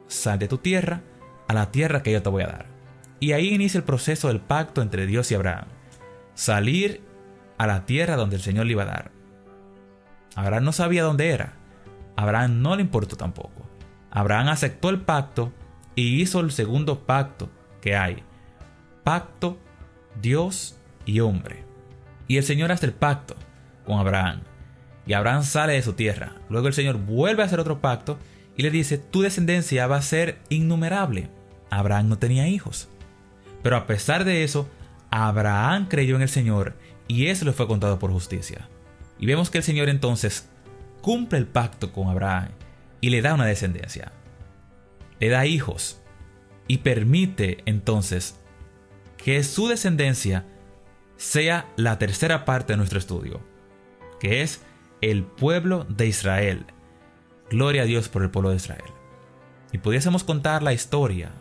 sal 0.07 0.38
de 0.38 0.49
tu 0.49 0.59
tierra 0.59 1.02
a 1.49 1.54
la 1.54 1.71
tierra 1.71 2.02
que 2.02 2.12
yo 2.12 2.23
te 2.23 2.28
voy 2.28 2.42
a 2.42 2.49
dar. 2.49 2.66
Y 3.21 3.33
ahí 3.33 3.54
inicia 3.54 3.78
el 3.78 3.85
proceso 3.85 4.28
del 4.28 4.40
pacto 4.40 4.83
entre 4.83 5.07
Dios 5.07 5.31
y 5.31 5.35
Abraham. 5.35 5.66
Salir 6.34 7.02
a 7.58 7.66
la 7.66 7.86
tierra 7.86 8.16
donde 8.16 8.36
el 8.36 8.42
Señor 8.42 8.66
le 8.66 8.72
iba 8.72 8.82
a 8.82 8.86
dar. 8.86 9.10
Abraham 10.34 10.64
no 10.64 10.72
sabía 10.72 11.02
dónde 11.02 11.30
era. 11.30 11.54
Abraham 12.16 12.62
no 12.62 12.76
le 12.76 12.82
importó 12.82 13.16
tampoco. 13.16 13.68
Abraham 14.10 14.48
aceptó 14.48 14.90
el 14.90 15.00
pacto 15.00 15.52
y 15.94 16.20
hizo 16.20 16.40
el 16.40 16.50
segundo 16.52 17.06
pacto 17.06 17.50
que 17.80 17.96
hay. 17.96 18.22
Pacto 19.04 19.58
Dios 20.20 20.78
y 21.04 21.20
hombre. 21.20 21.64
Y 22.28 22.36
el 22.36 22.44
Señor 22.44 22.72
hace 22.72 22.86
el 22.86 22.92
pacto 22.92 23.36
con 23.84 23.98
Abraham. 23.98 24.42
Y 25.06 25.14
Abraham 25.14 25.42
sale 25.42 25.74
de 25.74 25.82
su 25.82 25.94
tierra. 25.94 26.32
Luego 26.48 26.68
el 26.68 26.74
Señor 26.74 26.96
vuelve 26.96 27.42
a 27.42 27.46
hacer 27.46 27.60
otro 27.60 27.80
pacto 27.80 28.18
y 28.56 28.62
le 28.62 28.70
dice, 28.70 28.98
tu 28.98 29.22
descendencia 29.22 29.86
va 29.86 29.96
a 29.96 30.02
ser 30.02 30.38
innumerable. 30.48 31.30
Abraham 31.70 32.08
no 32.08 32.18
tenía 32.18 32.48
hijos. 32.48 32.88
Pero 33.62 33.76
a 33.76 33.86
pesar 33.86 34.24
de 34.24 34.44
eso, 34.44 34.68
Abraham 35.12 35.88
creyó 35.88 36.16
en 36.16 36.23
el 36.23 36.28
Señor 36.31 36.75
y 37.07 37.26
eso 37.26 37.45
le 37.45 37.52
fue 37.52 37.69
contado 37.69 37.99
por 37.99 38.11
justicia. 38.11 38.69
Y 39.19 39.26
vemos 39.26 39.50
que 39.50 39.59
el 39.59 39.64
Señor 39.64 39.90
entonces 39.90 40.49
cumple 41.02 41.38
el 41.38 41.47
pacto 41.47 41.92
con 41.92 42.09
Abraham 42.09 42.49
y 43.02 43.11
le 43.11 43.21
da 43.21 43.35
una 43.35 43.45
descendencia. 43.45 44.11
Le 45.21 45.28
da 45.28 45.45
hijos 45.45 46.00
y 46.66 46.78
permite 46.78 47.59
entonces 47.66 48.40
que 49.19 49.45
su 49.45 49.69
descendencia 49.69 50.47
sea 51.16 51.69
la 51.76 51.99
tercera 51.99 52.47
parte 52.47 52.73
de 52.73 52.78
nuestro 52.78 52.99
estudio, 52.99 53.42
que 54.19 54.40
es 54.40 54.62
el 55.02 55.25
pueblo 55.25 55.85
de 55.85 56.07
Israel. 56.07 56.64
Gloria 57.50 57.83
a 57.83 57.87
Dios 57.87 58.09
por 58.09 58.23
el 58.23 58.31
pueblo 58.31 58.49
de 58.49 58.57
Israel. 58.57 58.90
Y 59.73 59.78
pudiésemos 59.78 60.25
contar 60.25 60.62
la 60.62 60.73
historia, 60.73 61.33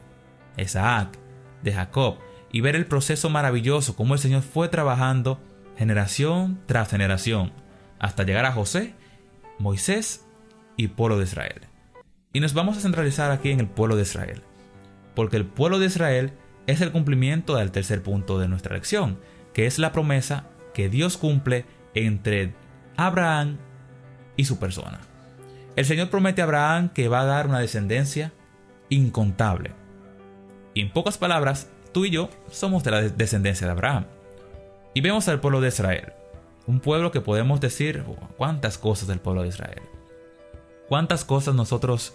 Isaac, 0.57 1.17
de 1.63 1.71
Jacob, 1.71 2.17
y 2.51 2.61
ver 2.61 2.75
el 2.75 2.85
proceso 2.85 3.29
maravilloso, 3.29 3.95
como 3.95 4.13
el 4.13 4.19
Señor 4.19 4.41
fue 4.41 4.67
trabajando 4.67 5.39
generación 5.77 6.59
tras 6.65 6.89
generación, 6.89 7.51
hasta 7.99 8.23
llegar 8.23 8.45
a 8.45 8.51
José, 8.51 8.93
Moisés 9.57 10.25
y 10.75 10.89
pueblo 10.89 11.17
de 11.17 11.23
Israel. 11.23 11.61
Y 12.33 12.39
nos 12.39 12.53
vamos 12.53 12.77
a 12.77 12.81
centralizar 12.81 13.31
aquí 13.31 13.51
en 13.51 13.59
el 13.59 13.67
pueblo 13.67 13.95
de 13.95 14.03
Israel, 14.03 14.41
porque 15.15 15.37
el 15.37 15.45
pueblo 15.45 15.79
de 15.79 15.87
Israel 15.87 16.33
es 16.67 16.81
el 16.81 16.91
cumplimiento 16.91 17.55
del 17.55 17.71
tercer 17.71 18.03
punto 18.03 18.39
de 18.39 18.47
nuestra 18.47 18.75
lección, 18.75 19.19
que 19.53 19.65
es 19.65 19.79
la 19.79 19.91
promesa 19.91 20.45
que 20.73 20.89
Dios 20.89 21.17
cumple 21.17 21.65
entre 21.93 22.53
Abraham 22.97 23.57
y 24.37 24.45
su 24.45 24.59
persona. 24.59 24.99
El 25.75 25.85
Señor 25.85 26.09
promete 26.09 26.41
a 26.41 26.45
Abraham 26.45 26.89
que 26.89 27.07
va 27.07 27.21
a 27.21 27.25
dar 27.25 27.47
una 27.47 27.59
descendencia 27.59 28.33
incontable. 28.89 29.71
Y 30.73 30.81
en 30.81 30.91
pocas 30.91 31.17
palabras, 31.17 31.70
tú 31.91 32.05
y 32.05 32.11
yo 32.11 32.29
somos 32.51 32.83
de 32.83 32.91
la 32.91 33.01
descendencia 33.01 33.67
de 33.67 33.71
Abraham. 33.71 34.05
Y 34.93 35.01
vemos 35.01 35.27
al 35.27 35.39
pueblo 35.39 35.61
de 35.61 35.69
Israel. 35.69 36.13
Un 36.67 36.79
pueblo 36.79 37.11
que 37.11 37.21
podemos 37.21 37.59
decir 37.61 38.03
oh, 38.07 38.15
cuántas 38.37 38.77
cosas 38.77 39.07
del 39.07 39.19
pueblo 39.19 39.43
de 39.43 39.49
Israel. 39.49 39.81
Cuántas 40.87 41.23
cosas 41.23 41.55
nosotros 41.55 42.13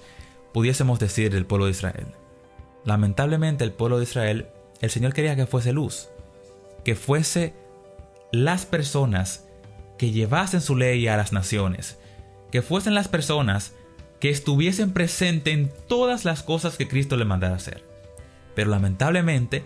pudiésemos 0.53 0.99
decir 0.99 1.33
del 1.33 1.47
pueblo 1.47 1.67
de 1.67 1.73
Israel. 1.73 2.07
Lamentablemente 2.85 3.65
el 3.65 3.73
pueblo 3.73 3.99
de 3.99 4.05
Israel, 4.05 4.47
el 4.81 4.91
Señor 4.91 5.13
quería 5.13 5.37
que 5.37 5.47
fuese 5.47 5.73
luz. 5.73 6.09
Que 6.85 6.95
fuese 6.95 7.55
las 8.33 8.67
personas 8.67 9.47
que 9.99 10.11
llevasen 10.11 10.61
su 10.61 10.77
ley 10.77 11.09
a 11.09 11.17
las 11.17 11.33
naciones. 11.33 11.99
Que 12.53 12.63
fuesen 12.63 12.95
las 12.95 13.09
personas 13.09 13.73
que 14.21 14.31
estuviesen 14.31 14.93
presentes 14.93 15.55
en 15.55 15.73
todas 15.89 16.25
las 16.25 16.43
cosas 16.43 16.77
que 16.77 16.89
Cristo 16.89 17.17
le 17.17 17.25
mandara 17.25 17.57
hacer. 17.57 17.86
Pero 18.57 18.71
lamentablemente, 18.71 19.65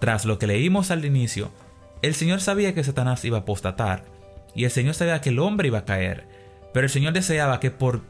tras 0.00 0.24
lo 0.24 0.38
que 0.38 0.46
leímos 0.46 0.90
al 0.90 1.04
inicio, 1.04 1.50
el 2.00 2.14
Señor 2.14 2.40
sabía 2.40 2.74
que 2.74 2.84
Satanás 2.84 3.24
iba 3.24 3.38
a 3.38 3.40
apostatar 3.40 4.04
y 4.54 4.64
el 4.64 4.70
Señor 4.70 4.94
sabía 4.94 5.20
que 5.20 5.30
el 5.30 5.40
hombre 5.40 5.68
iba 5.68 5.80
a 5.80 5.84
caer, 5.84 6.26
pero 6.72 6.86
el 6.86 6.90
Señor 6.90 7.12
deseaba 7.12 7.60
que 7.60 7.70
por 7.70 8.02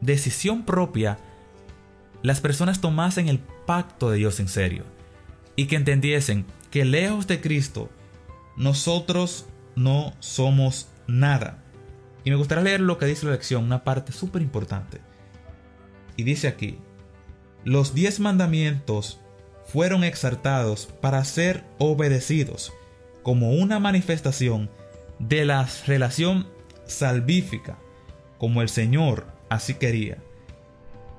decisión 0.00 0.64
propia 0.64 1.18
las 2.22 2.40
personas 2.40 2.80
tomasen 2.80 3.28
el 3.28 3.38
pacto 3.38 4.10
de 4.10 4.18
Dios 4.18 4.40
en 4.40 4.48
serio 4.48 4.84
y 5.54 5.66
que 5.66 5.76
entendiesen 5.76 6.44
que 6.70 6.84
lejos 6.84 7.28
de 7.28 7.40
Cristo 7.40 7.88
nosotros 8.56 9.46
no 9.76 10.12
somos 10.18 10.88
nada. 11.06 11.62
Y 12.24 12.30
me 12.30 12.36
gustaría 12.36 12.64
leer 12.64 12.80
lo 12.80 12.98
que 12.98 13.06
dice 13.06 13.26
la 13.26 13.32
lección, 13.32 13.62
una 13.62 13.84
parte 13.84 14.10
súper 14.10 14.42
importante. 14.42 15.00
Y 16.16 16.24
dice 16.24 16.48
aquí, 16.48 16.78
los 17.64 17.94
diez 17.94 18.18
mandamientos 18.18 19.20
fueron 19.66 20.04
exaltados 20.04 20.86
para 21.00 21.24
ser 21.24 21.64
obedecidos 21.78 22.72
como 23.22 23.52
una 23.52 23.80
manifestación 23.80 24.70
de 25.18 25.44
la 25.44 25.68
relación 25.86 26.46
salvífica, 26.86 27.76
como 28.38 28.62
el 28.62 28.68
Señor 28.68 29.26
así 29.48 29.74
quería. 29.74 30.18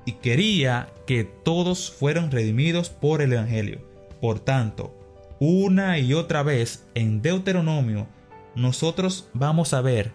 Y 0.06 0.12
quería 0.12 0.88
que 1.06 1.24
todos 1.24 1.90
fueran 1.90 2.30
redimidos 2.30 2.88
por 2.88 3.20
el 3.20 3.34
Evangelio. 3.34 3.82
Por 4.22 4.40
tanto, 4.40 4.94
una 5.38 5.98
y 5.98 6.14
otra 6.14 6.42
vez 6.42 6.86
en 6.94 7.20
Deuteronomio, 7.20 8.06
nosotros 8.54 9.28
vamos 9.34 9.74
a 9.74 9.82
ver 9.82 10.12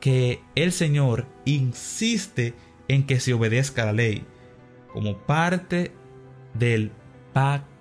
que 0.00 0.40
el 0.56 0.72
Señor 0.72 1.26
insiste 1.44 2.54
en 2.88 3.06
que 3.06 3.20
se 3.20 3.34
obedezca 3.34 3.86
la 3.86 3.92
ley 3.92 4.24
como 4.92 5.16
parte 5.18 5.92
del 6.54 6.90
pacto 7.32 7.75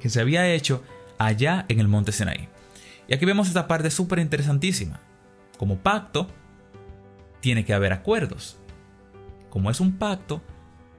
que 0.00 0.10
se 0.10 0.20
había 0.20 0.52
hecho 0.52 0.82
allá 1.18 1.64
en 1.68 1.80
el 1.80 1.88
monte 1.88 2.12
Sinaí. 2.12 2.48
Y 3.08 3.14
aquí 3.14 3.24
vemos 3.24 3.48
esta 3.48 3.66
parte 3.66 3.90
súper 3.90 4.18
interesantísima. 4.18 5.00
Como 5.58 5.78
pacto, 5.78 6.28
tiene 7.40 7.64
que 7.64 7.74
haber 7.74 7.92
acuerdos. 7.92 8.58
Como 9.50 9.70
es 9.70 9.80
un 9.80 9.92
pacto 9.98 10.42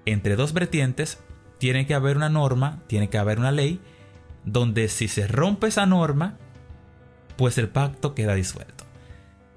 entre 0.05 0.35
dos 0.35 0.53
vertientes, 0.53 1.19
tiene 1.59 1.85
que 1.85 1.93
haber 1.93 2.17
una 2.17 2.29
norma, 2.29 2.81
tiene 2.87 3.09
que 3.09 3.17
haber 3.17 3.39
una 3.39 3.51
ley, 3.51 3.81
donde 4.45 4.87
si 4.87 5.07
se 5.07 5.27
rompe 5.27 5.67
esa 5.67 5.85
norma, 5.85 6.37
pues 7.35 7.57
el 7.57 7.69
pacto 7.69 8.15
queda 8.15 8.35
disuelto. 8.35 8.85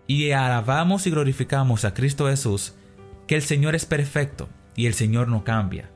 Y 0.07 0.33
alabamos 0.33 1.07
y 1.07 1.11
glorificamos 1.11 1.85
a 1.85 1.95
Cristo 1.95 2.26
Jesús, 2.29 2.75
que 3.26 3.37
el 3.37 3.43
Señor 3.43 3.76
es 3.76 3.87
perfecto 3.87 4.49
y 4.75 4.87
el 4.87 4.95
Señor 4.95 5.29
no 5.29 5.45
cambia. 5.45 5.90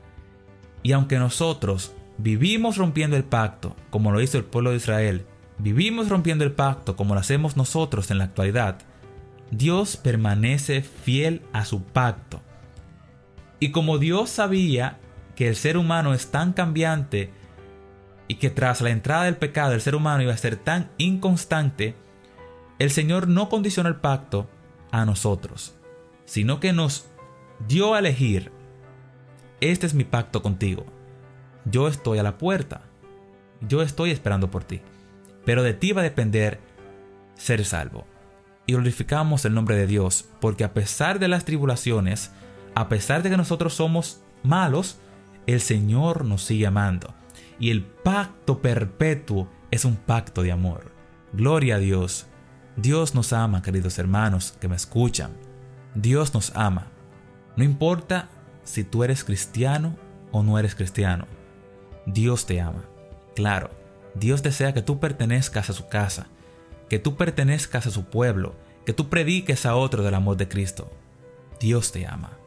Y 0.83 0.93
aunque 0.93 1.19
nosotros 1.19 1.93
vivimos 2.17 2.77
rompiendo 2.77 3.17
el 3.17 3.23
pacto, 3.23 3.75
como 3.89 4.11
lo 4.11 4.21
hizo 4.21 4.37
el 4.37 4.45
pueblo 4.45 4.71
de 4.71 4.77
Israel, 4.77 5.25
vivimos 5.57 6.09
rompiendo 6.09 6.43
el 6.43 6.51
pacto 6.51 6.95
como 6.95 7.13
lo 7.13 7.19
hacemos 7.19 7.57
nosotros 7.57 8.11
en 8.11 8.17
la 8.17 8.25
actualidad, 8.25 8.79
Dios 9.51 9.97
permanece 9.97 10.81
fiel 10.81 11.41
a 11.53 11.65
su 11.65 11.83
pacto. 11.83 12.41
Y 13.59 13.71
como 13.71 13.97
Dios 13.97 14.29
sabía 14.29 14.99
que 15.35 15.47
el 15.47 15.55
ser 15.55 15.77
humano 15.77 16.13
es 16.13 16.31
tan 16.31 16.53
cambiante 16.53 17.31
y 18.27 18.35
que 18.35 18.49
tras 18.49 18.81
la 18.81 18.89
entrada 18.89 19.25
del 19.25 19.37
pecado 19.37 19.73
el 19.73 19.81
ser 19.81 19.95
humano 19.95 20.23
iba 20.23 20.33
a 20.33 20.37
ser 20.37 20.55
tan 20.55 20.89
inconstante, 20.97 21.95
el 22.79 22.91
Señor 22.91 23.27
no 23.27 23.49
condiciona 23.49 23.89
el 23.89 23.97
pacto 23.97 24.49
a 24.91 25.05
nosotros, 25.05 25.75
sino 26.25 26.59
que 26.59 26.73
nos 26.73 27.07
dio 27.67 27.93
a 27.93 27.99
elegir, 27.99 28.51
este 29.61 29.85
es 29.85 29.93
mi 29.93 30.03
pacto 30.03 30.41
contigo, 30.41 30.85
yo 31.65 31.87
estoy 31.87 32.19
a 32.19 32.23
la 32.23 32.37
puerta, 32.37 32.81
yo 33.61 33.81
estoy 33.81 34.11
esperando 34.11 34.51
por 34.51 34.63
ti, 34.63 34.81
pero 35.45 35.63
de 35.63 35.73
ti 35.73 35.91
va 35.91 36.01
a 36.01 36.05
depender 36.05 36.59
ser 37.35 37.65
salvo. 37.65 38.05
Y 38.67 38.73
glorificamos 38.73 39.45
el 39.45 39.53
nombre 39.53 39.75
de 39.75 39.87
Dios, 39.87 40.25
porque 40.41 40.63
a 40.63 40.73
pesar 40.73 41.19
de 41.19 41.27
las 41.27 41.45
tribulaciones, 41.45 42.31
a 42.73 42.89
pesar 42.89 43.21
de 43.21 43.29
que 43.29 43.37
nosotros 43.37 43.73
somos 43.75 44.21
malos, 44.43 44.97
el 45.45 45.61
Señor 45.61 46.25
nos 46.25 46.43
sigue 46.43 46.65
amando. 46.65 47.13
Y 47.59 47.69
el 47.69 47.83
pacto 47.83 48.61
perpetuo 48.61 49.47
es 49.71 49.85
un 49.85 49.95
pacto 49.95 50.41
de 50.41 50.51
amor. 50.51 50.91
Gloria 51.33 51.75
a 51.75 51.79
Dios. 51.79 52.25
Dios 52.75 53.15
nos 53.15 53.33
ama, 53.33 53.61
queridos 53.61 53.99
hermanos 53.99 54.57
que 54.59 54.67
me 54.67 54.75
escuchan. 54.75 55.31
Dios 55.93 56.33
nos 56.33 56.53
ama. 56.55 56.87
No 57.55 57.63
importa 57.63 58.29
si 58.63 58.83
tú 58.83 59.03
eres 59.03 59.23
cristiano 59.23 59.95
o 60.31 60.43
no 60.43 60.59
eres 60.59 60.75
cristiano. 60.75 61.27
Dios 62.05 62.45
te 62.45 62.61
ama. 62.61 62.85
Claro, 63.35 63.69
Dios 64.13 64.43
desea 64.43 64.73
que 64.73 64.81
tú 64.81 64.99
pertenezcas 64.99 65.69
a 65.69 65.73
su 65.73 65.87
casa, 65.87 66.27
que 66.89 66.99
tú 66.99 67.15
pertenezcas 67.15 67.87
a 67.87 67.91
su 67.91 68.05
pueblo, 68.05 68.55
que 68.85 68.93
tú 68.93 69.09
prediques 69.09 69.65
a 69.65 69.75
otro 69.75 70.03
del 70.03 70.13
amor 70.13 70.37
de 70.37 70.47
Cristo. 70.47 70.91
Dios 71.59 71.91
te 71.91 72.05
ama. 72.05 72.37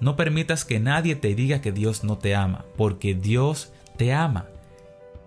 No 0.00 0.16
permitas 0.16 0.64
que 0.64 0.78
nadie 0.78 1.16
te 1.16 1.34
diga 1.34 1.60
que 1.60 1.72
Dios 1.72 2.04
no 2.04 2.18
te 2.18 2.34
ama, 2.34 2.64
porque 2.76 3.14
Dios 3.14 3.72
te 3.96 4.12
ama. 4.12 4.46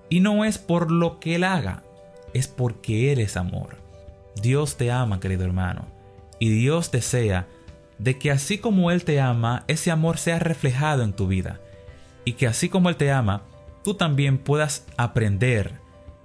Y 0.09 0.21
no 0.21 0.45
es 0.45 0.57
por 0.57 0.91
lo 0.91 1.19
que 1.19 1.35
Él 1.35 1.43
haga, 1.43 1.83
es 2.33 2.47
porque 2.47 3.11
Él 3.11 3.19
es 3.19 3.35
amor. 3.35 3.77
Dios 4.41 4.77
te 4.77 4.91
ama, 4.91 5.19
querido 5.19 5.43
hermano, 5.43 5.87
y 6.39 6.49
Dios 6.49 6.91
desea 6.91 7.47
de 7.97 8.17
que 8.17 8.31
así 8.31 8.57
como 8.57 8.91
Él 8.91 9.03
te 9.03 9.19
ama, 9.19 9.65
ese 9.67 9.91
amor 9.91 10.17
sea 10.17 10.39
reflejado 10.39 11.03
en 11.03 11.13
tu 11.13 11.27
vida, 11.27 11.59
y 12.23 12.33
que 12.33 12.47
así 12.47 12.69
como 12.69 12.89
Él 12.89 12.95
te 12.95 13.11
ama, 13.11 13.43
tú 13.83 13.93
también 13.93 14.37
puedas 14.37 14.85
aprender 14.97 15.79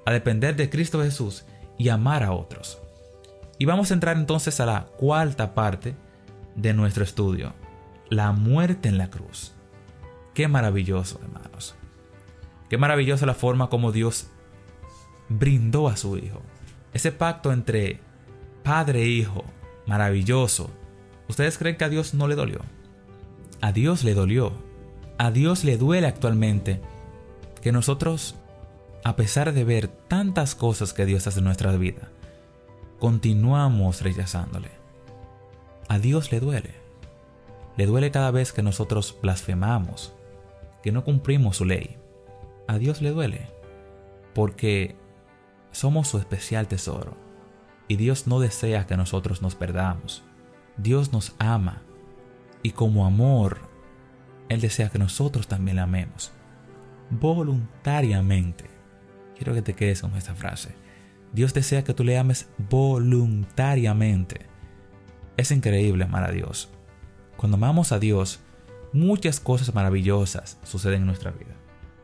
a 0.05 0.13
depender 0.13 0.57
de 0.57 0.71
Cristo 0.71 1.03
Jesús 1.03 1.45
y 1.79 1.89
amar 1.89 2.23
a 2.23 2.33
otros. 2.33 2.79
Y 3.59 3.65
vamos 3.65 3.91
a 3.91 3.95
entrar 3.95 4.17
entonces 4.17 4.61
a 4.61 4.67
la 4.67 4.87
cuarta 4.97 5.55
parte 5.55 5.95
de 6.55 6.73
nuestro 6.75 7.05
estudio 7.05 7.53
la 8.09 8.33
muerte 8.33 8.89
en 8.89 8.99
la 8.99 9.11
cruz. 9.11 9.53
Qué 10.35 10.49
maravilloso, 10.49 11.21
hermanos. 11.23 11.75
Qué 12.69 12.79
maravillosa 12.79 13.27
la 13.27 13.35
forma 13.35 13.69
como 13.69 13.93
Dios 13.93 14.29
brindó 15.29 15.89
a 15.89 15.97
su 15.97 16.17
Hijo. 16.17 16.43
Ese 16.93 17.13
pacto 17.13 17.53
entre 17.53 18.01
Padre 18.63 19.03
e 19.03 19.09
Hijo, 19.09 19.45
maravilloso. 19.87 20.71
¿Ustedes 21.29 21.59
creen 21.59 21.77
que 21.77 21.85
a 21.85 21.89
Dios 21.89 22.15
no 22.15 22.29
le 22.29 22.35
dolió? 22.35 22.61
A 23.61 23.73
Dios 23.73 24.05
le 24.05 24.15
dolió. 24.15 24.53
A 25.19 25.31
Dios 25.31 25.65
le 25.65 25.79
duele 25.79 26.07
actualmente 26.07 26.81
que 27.67 27.73
nosotros, 27.73 28.37
a 29.03 29.17
pesar 29.17 29.53
de 29.53 29.65
ver 29.65 29.89
tantas 29.89 30.55
cosas 30.55 30.93
que 30.93 31.05
Dios 31.05 31.27
hace 31.27 31.41
en 31.41 31.47
nuestra 31.47 31.73
vida, 31.73 32.13
continuamos 33.01 34.03
rechazándole. 34.03 34.71
A 35.89 35.99
Dios 35.99 36.31
le 36.31 36.39
duele. 36.39 36.77
Le 37.77 37.87
duele 37.87 38.13
cada 38.13 38.31
vez 38.31 38.53
que 38.53 38.63
nosotros 38.63 39.19
blasfemamos, 39.21 40.15
que 40.81 40.93
no 40.93 41.03
cumplimos 41.03 41.57
su 41.57 41.65
ley. 41.65 41.97
A 42.69 42.79
Dios 42.79 43.03
le 43.03 43.11
duele, 43.11 43.51
porque 44.33 44.95
somos 45.73 46.07
su 46.07 46.19
especial 46.19 46.69
tesoro, 46.69 47.17
y 47.89 47.97
Dios 47.97 48.29
no 48.29 48.39
desea 48.39 48.87
que 48.87 48.97
nosotros 48.97 49.43
nos 49.43 49.57
perdamos. 49.57 50.23
Dios 50.77 51.13
nos 51.13 51.35
ama, 51.41 51.83
y 52.63 52.71
como 52.71 53.07
amor, 53.07 53.59
Él 54.49 54.61
desea 54.61 54.89
que 54.89 55.01
nosotros 55.01 55.49
también 55.49 55.75
le 55.75 55.83
amemos, 55.83 56.31
voluntariamente. 57.11 58.65
Quiero 59.37 59.55
que 59.55 59.63
te 59.63 59.75
quedes 59.75 60.01
con 60.01 60.15
esta 60.17 60.35
frase. 60.35 60.75
Dios 61.33 61.53
desea 61.53 61.85
que 61.85 61.95
tú 61.95 62.05
le 62.05 62.19
ames 62.19 62.49
voluntariamente. 62.71 64.47
Es 65.37 65.51
increíble 65.51 66.05
amar 66.05 66.25
a 66.25 66.33
Dios. 66.33 66.71
Cuando 67.37 67.57
amamos 67.57 67.93
a 67.93 67.99
Dios, 67.99 68.41
muchas 68.93 69.41
cosas 69.41 69.75
maravillosas 69.75 70.59
suceden 70.65 71.03
en 71.03 71.07
nuestra 71.07 71.31
vida. 71.31 71.55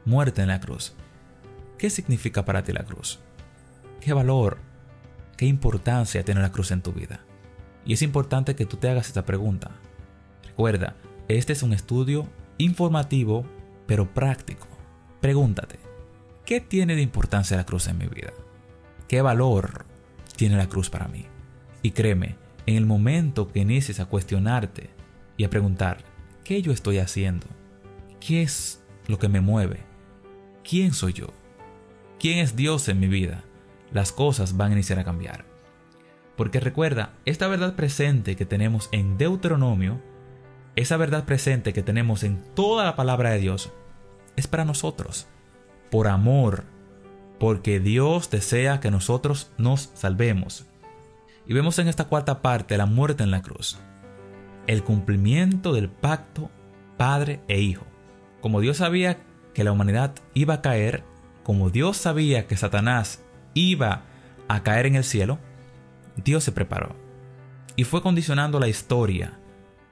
Muerte 0.04 0.42
en 0.42 0.48
la 0.48 0.60
cruz. 0.60 0.94
¿Qué 1.78 1.88
significa 1.88 2.44
para 2.44 2.62
ti 2.62 2.72
la 2.72 2.84
cruz? 2.84 3.20
¿Qué 4.00 4.12
valor, 4.12 4.58
qué 5.36 5.46
importancia 5.46 6.24
tiene 6.24 6.42
la 6.42 6.52
cruz 6.52 6.70
en 6.70 6.82
tu 6.82 6.92
vida? 6.92 7.20
Y 7.84 7.94
es 7.94 8.02
importante 8.02 8.54
que 8.54 8.66
tú 8.66 8.76
te 8.76 8.90
hagas 8.90 9.06
esta 9.06 9.24
pregunta. 9.24 9.70
Recuerda, 10.44 10.96
este 11.28 11.52
es 11.52 11.62
un 11.62 11.72
estudio 11.72 12.28
informativo, 12.58 13.46
pero 13.86 14.12
práctico. 14.12 14.71
Pregúntate, 15.22 15.78
¿qué 16.44 16.60
tiene 16.60 16.96
de 16.96 17.00
importancia 17.00 17.56
la 17.56 17.64
cruz 17.64 17.86
en 17.86 17.96
mi 17.96 18.06
vida? 18.06 18.32
¿Qué 19.06 19.22
valor 19.22 19.86
tiene 20.34 20.56
la 20.56 20.68
cruz 20.68 20.90
para 20.90 21.06
mí? 21.06 21.26
Y 21.80 21.92
créeme, 21.92 22.34
en 22.66 22.74
el 22.74 22.86
momento 22.86 23.46
que 23.46 23.60
inicies 23.60 24.00
a 24.00 24.06
cuestionarte 24.06 24.90
y 25.36 25.44
a 25.44 25.48
preguntar, 25.48 25.98
¿qué 26.42 26.60
yo 26.60 26.72
estoy 26.72 26.98
haciendo? 26.98 27.46
¿Qué 28.18 28.42
es 28.42 28.82
lo 29.06 29.20
que 29.20 29.28
me 29.28 29.40
mueve? 29.40 29.78
¿Quién 30.68 30.92
soy 30.92 31.12
yo? 31.12 31.28
¿Quién 32.18 32.38
es 32.38 32.56
Dios 32.56 32.88
en 32.88 32.98
mi 32.98 33.06
vida? 33.06 33.44
Las 33.92 34.10
cosas 34.10 34.56
van 34.56 34.72
a 34.72 34.74
iniciar 34.74 34.98
a 34.98 35.04
cambiar. 35.04 35.44
Porque 36.36 36.58
recuerda, 36.58 37.14
esta 37.26 37.46
verdad 37.46 37.76
presente 37.76 38.34
que 38.34 38.44
tenemos 38.44 38.88
en 38.90 39.18
Deuteronomio, 39.18 40.02
esa 40.74 40.96
verdad 40.96 41.26
presente 41.26 41.72
que 41.72 41.84
tenemos 41.84 42.24
en 42.24 42.42
toda 42.56 42.84
la 42.84 42.96
palabra 42.96 43.30
de 43.30 43.38
Dios, 43.38 43.72
es 44.36 44.46
para 44.46 44.64
nosotros, 44.64 45.26
por 45.90 46.08
amor, 46.08 46.64
porque 47.38 47.80
Dios 47.80 48.30
desea 48.30 48.80
que 48.80 48.90
nosotros 48.90 49.50
nos 49.58 49.90
salvemos. 49.94 50.66
Y 51.46 51.54
vemos 51.54 51.78
en 51.78 51.88
esta 51.88 52.04
cuarta 52.04 52.40
parte 52.40 52.76
la 52.76 52.86
muerte 52.86 53.22
en 53.24 53.30
la 53.30 53.42
cruz 53.42 53.78
el 54.66 54.82
cumplimiento 54.82 55.72
del 55.72 55.88
pacto 55.88 56.50
padre 56.96 57.40
e 57.48 57.60
hijo. 57.60 57.84
Como 58.40 58.60
Dios 58.60 58.78
sabía 58.78 59.18
que 59.54 59.64
la 59.64 59.72
humanidad 59.72 60.14
iba 60.34 60.54
a 60.54 60.62
caer, 60.62 61.04
como 61.42 61.70
Dios 61.70 61.96
sabía 61.96 62.46
que 62.46 62.56
Satanás 62.56 63.24
iba 63.54 64.04
a 64.48 64.62
caer 64.62 64.86
en 64.86 64.96
el 64.96 65.04
cielo, 65.04 65.38
Dios 66.16 66.44
se 66.44 66.52
preparó 66.52 66.94
y 67.76 67.84
fue 67.84 68.02
condicionando 68.02 68.60
la 68.60 68.68
historia 68.68 69.38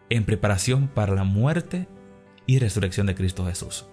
en 0.09 0.25
preparación 0.25 0.89
para 0.89 1.15
la 1.15 1.25
muerte 1.25 1.89
y 2.47 2.59
resurrección 2.59 3.07
de 3.07 3.15
Cristo 3.15 3.47
Jesús. 3.47 3.87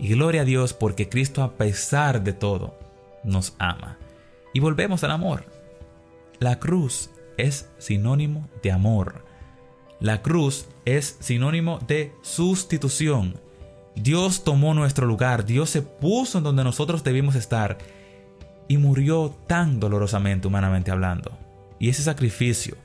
Y 0.00 0.08
gloria 0.08 0.42
a 0.42 0.44
Dios 0.46 0.72
porque 0.72 1.10
Cristo 1.10 1.42
a 1.42 1.52
pesar 1.52 2.24
de 2.24 2.32
todo 2.32 2.74
nos 3.22 3.54
ama. 3.58 3.98
Y 4.54 4.60
volvemos 4.60 5.04
al 5.04 5.10
amor. 5.10 5.44
La 6.38 6.58
cruz 6.58 7.10
es 7.36 7.68
sinónimo 7.76 8.48
de 8.62 8.72
amor. 8.72 9.26
La 10.00 10.22
cruz 10.22 10.66
es 10.86 11.18
sinónimo 11.20 11.80
de 11.86 12.14
sustitución. 12.22 13.38
Dios 13.94 14.42
tomó 14.42 14.72
nuestro 14.72 15.06
lugar, 15.06 15.44
Dios 15.44 15.68
se 15.68 15.82
puso 15.82 16.38
en 16.38 16.44
donde 16.44 16.64
nosotros 16.64 17.04
debimos 17.04 17.34
estar 17.34 17.76
y 18.68 18.78
murió 18.78 19.36
tan 19.46 19.80
dolorosamente 19.80 20.48
humanamente 20.48 20.90
hablando. 20.90 21.36
Y 21.78 21.90
ese 21.90 22.02
sacrificio, 22.02 22.76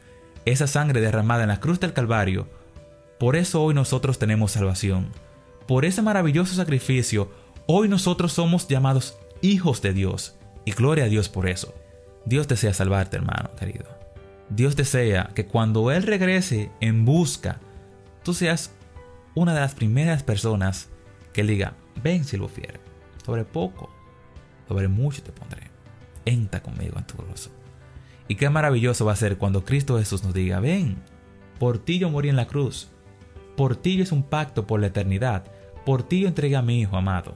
esa 0.44 0.68
sangre 0.68 1.00
derramada 1.00 1.44
en 1.44 1.50
la 1.50 1.62
cruz 1.62 1.80
del 1.80 1.94
Calvario, 1.94 2.50
por 3.20 3.38
eso 3.38 3.64
hoy 3.64 3.74
nosotros 3.74 4.20
tenemos 4.20 4.52
salvación. 4.52 5.08
Por 5.68 5.86
ese 5.86 6.02
maravilloso 6.02 6.56
sacrificio, 6.56 7.32
hoy 7.66 7.88
nosotros 7.88 8.34
somos 8.34 8.68
llamados 8.68 9.18
hijos 9.42 9.82
de 9.82 9.94
Dios. 9.94 10.36
Y 10.64 10.72
gloria 10.72 11.06
a 11.06 11.08
Dios 11.08 11.30
por 11.30 11.48
eso. 11.48 11.74
Dios 12.26 12.48
desea 12.48 12.74
salvarte, 12.74 13.18
hermano 13.18 13.56
querido. 13.56 13.86
Dios 14.50 14.76
desea 14.76 15.32
que 15.34 15.46
cuando 15.46 15.92
Él 15.92 16.04
regrese 16.04 16.72
en 16.82 17.06
busca, 17.06 17.60
tú 18.24 18.34
seas 18.34 18.72
una 19.34 19.54
de 19.54 19.60
las 19.60 19.74
primeras 19.74 20.24
personas 20.24 20.90
que 21.34 21.44
diga, 21.44 21.74
ven 22.02 22.24
fiel, 22.24 22.80
sobre 23.26 23.44
poco, 23.44 23.90
sobre 24.68 24.88
mucho 24.88 25.24
te 25.24 25.32
pondré. 25.32 25.64
Entra 26.26 26.62
conmigo 26.62 26.98
en 26.98 27.06
tu 27.06 27.18
gozo. 27.18 27.52
Y 28.28 28.36
qué 28.36 28.50
maravilloso 28.50 29.06
va 29.06 29.14
a 29.14 29.18
ser 29.18 29.38
cuando 29.38 29.66
Cristo 29.66 29.98
Jesús 30.00 30.24
nos 30.24 30.34
diga, 30.34 30.60
ven, 30.60 30.98
por 31.60 31.78
ti 31.78 32.00
yo 32.00 32.10
morí 32.10 32.30
en 32.30 32.36
la 32.36 32.48
cruz, 32.48 32.90
por 33.56 33.76
ti 33.76 33.98
yo 33.98 34.04
es 34.04 34.12
un 34.12 34.24
pacto 34.24 34.66
por 34.66 34.80
la 34.80 34.88
eternidad, 34.88 35.46
por 35.86 36.04
ti 36.04 36.22
yo 36.22 36.28
entregué 36.28 36.56
a 36.56 36.62
mi 36.62 36.82
Hijo 36.82 36.98
amado. 36.98 37.36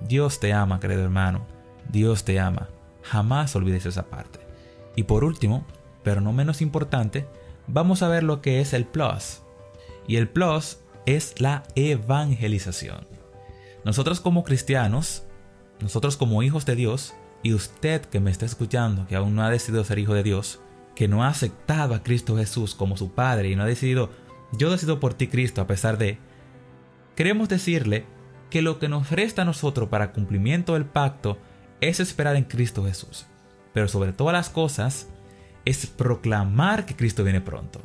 Dios 0.00 0.40
te 0.40 0.52
ama, 0.52 0.80
querido 0.80 1.02
hermano, 1.02 1.46
Dios 1.90 2.24
te 2.24 2.38
ama. 2.38 2.68
Jamás 3.02 3.54
olvides 3.56 3.86
esa 3.86 4.04
parte. 4.04 4.38
Y 4.96 5.04
por 5.04 5.24
último, 5.24 5.64
pero 6.02 6.20
no 6.20 6.32
menos 6.32 6.62
importante, 6.62 7.26
vamos 7.66 8.02
a 8.02 8.08
ver 8.08 8.22
lo 8.22 8.40
que 8.40 8.60
es 8.60 8.72
el 8.72 8.86
plus. 8.86 9.42
Y 10.06 10.16
el 10.16 10.28
plus 10.28 10.78
es 11.06 11.40
la 11.40 11.64
evangelización. 11.74 13.06
Nosotros 13.84 14.20
como 14.20 14.44
cristianos, 14.44 15.24
nosotros 15.80 16.16
como 16.16 16.42
hijos 16.42 16.66
de 16.66 16.76
Dios, 16.76 17.14
y 17.42 17.54
usted 17.54 18.02
que 18.02 18.20
me 18.20 18.30
está 18.30 18.46
escuchando, 18.46 19.06
que 19.06 19.16
aún 19.16 19.34
no 19.34 19.42
ha 19.42 19.50
decidido 19.50 19.84
ser 19.84 19.98
hijo 19.98 20.14
de 20.14 20.22
Dios, 20.22 20.60
que 20.94 21.08
no 21.08 21.22
ha 21.22 21.28
aceptado 21.28 21.94
a 21.94 22.02
Cristo 22.02 22.36
Jesús 22.36 22.74
como 22.74 22.96
su 22.96 23.12
Padre 23.12 23.50
y 23.50 23.56
no 23.56 23.62
ha 23.62 23.66
decidido, 23.66 24.10
yo 24.52 24.70
decido 24.70 24.98
por 24.98 25.14
ti 25.14 25.28
Cristo 25.28 25.60
a 25.60 25.66
pesar 25.66 25.98
de, 25.98 26.18
queremos 27.18 27.48
decirle 27.48 28.04
que 28.48 28.62
lo 28.62 28.78
que 28.78 28.88
nos 28.88 29.10
resta 29.10 29.42
a 29.42 29.44
nosotros 29.44 29.88
para 29.88 30.12
cumplimiento 30.12 30.74
del 30.74 30.84
pacto 30.84 31.36
es 31.80 31.98
esperar 31.98 32.36
en 32.36 32.44
Cristo 32.44 32.84
Jesús. 32.84 33.26
Pero 33.74 33.88
sobre 33.88 34.12
todas 34.12 34.32
las 34.32 34.50
cosas, 34.50 35.08
es 35.64 35.86
proclamar 35.86 36.86
que 36.86 36.94
Cristo 36.94 37.24
viene 37.24 37.40
pronto. 37.40 37.80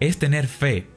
Es 0.00 0.18
tener 0.18 0.48
fe, 0.48 0.88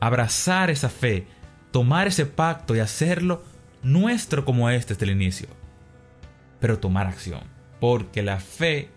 abrazar 0.00 0.68
esa 0.68 0.90
fe, 0.90 1.26
tomar 1.70 2.08
ese 2.08 2.26
pacto 2.26 2.76
y 2.76 2.80
hacerlo 2.80 3.42
nuestro 3.82 4.44
como 4.44 4.68
este 4.68 4.92
es 4.92 5.00
el 5.00 5.12
inicio. 5.12 5.48
Pero 6.60 6.78
tomar 6.78 7.06
acción. 7.06 7.40
Porque 7.80 8.20
la 8.20 8.38
fe 8.38 8.90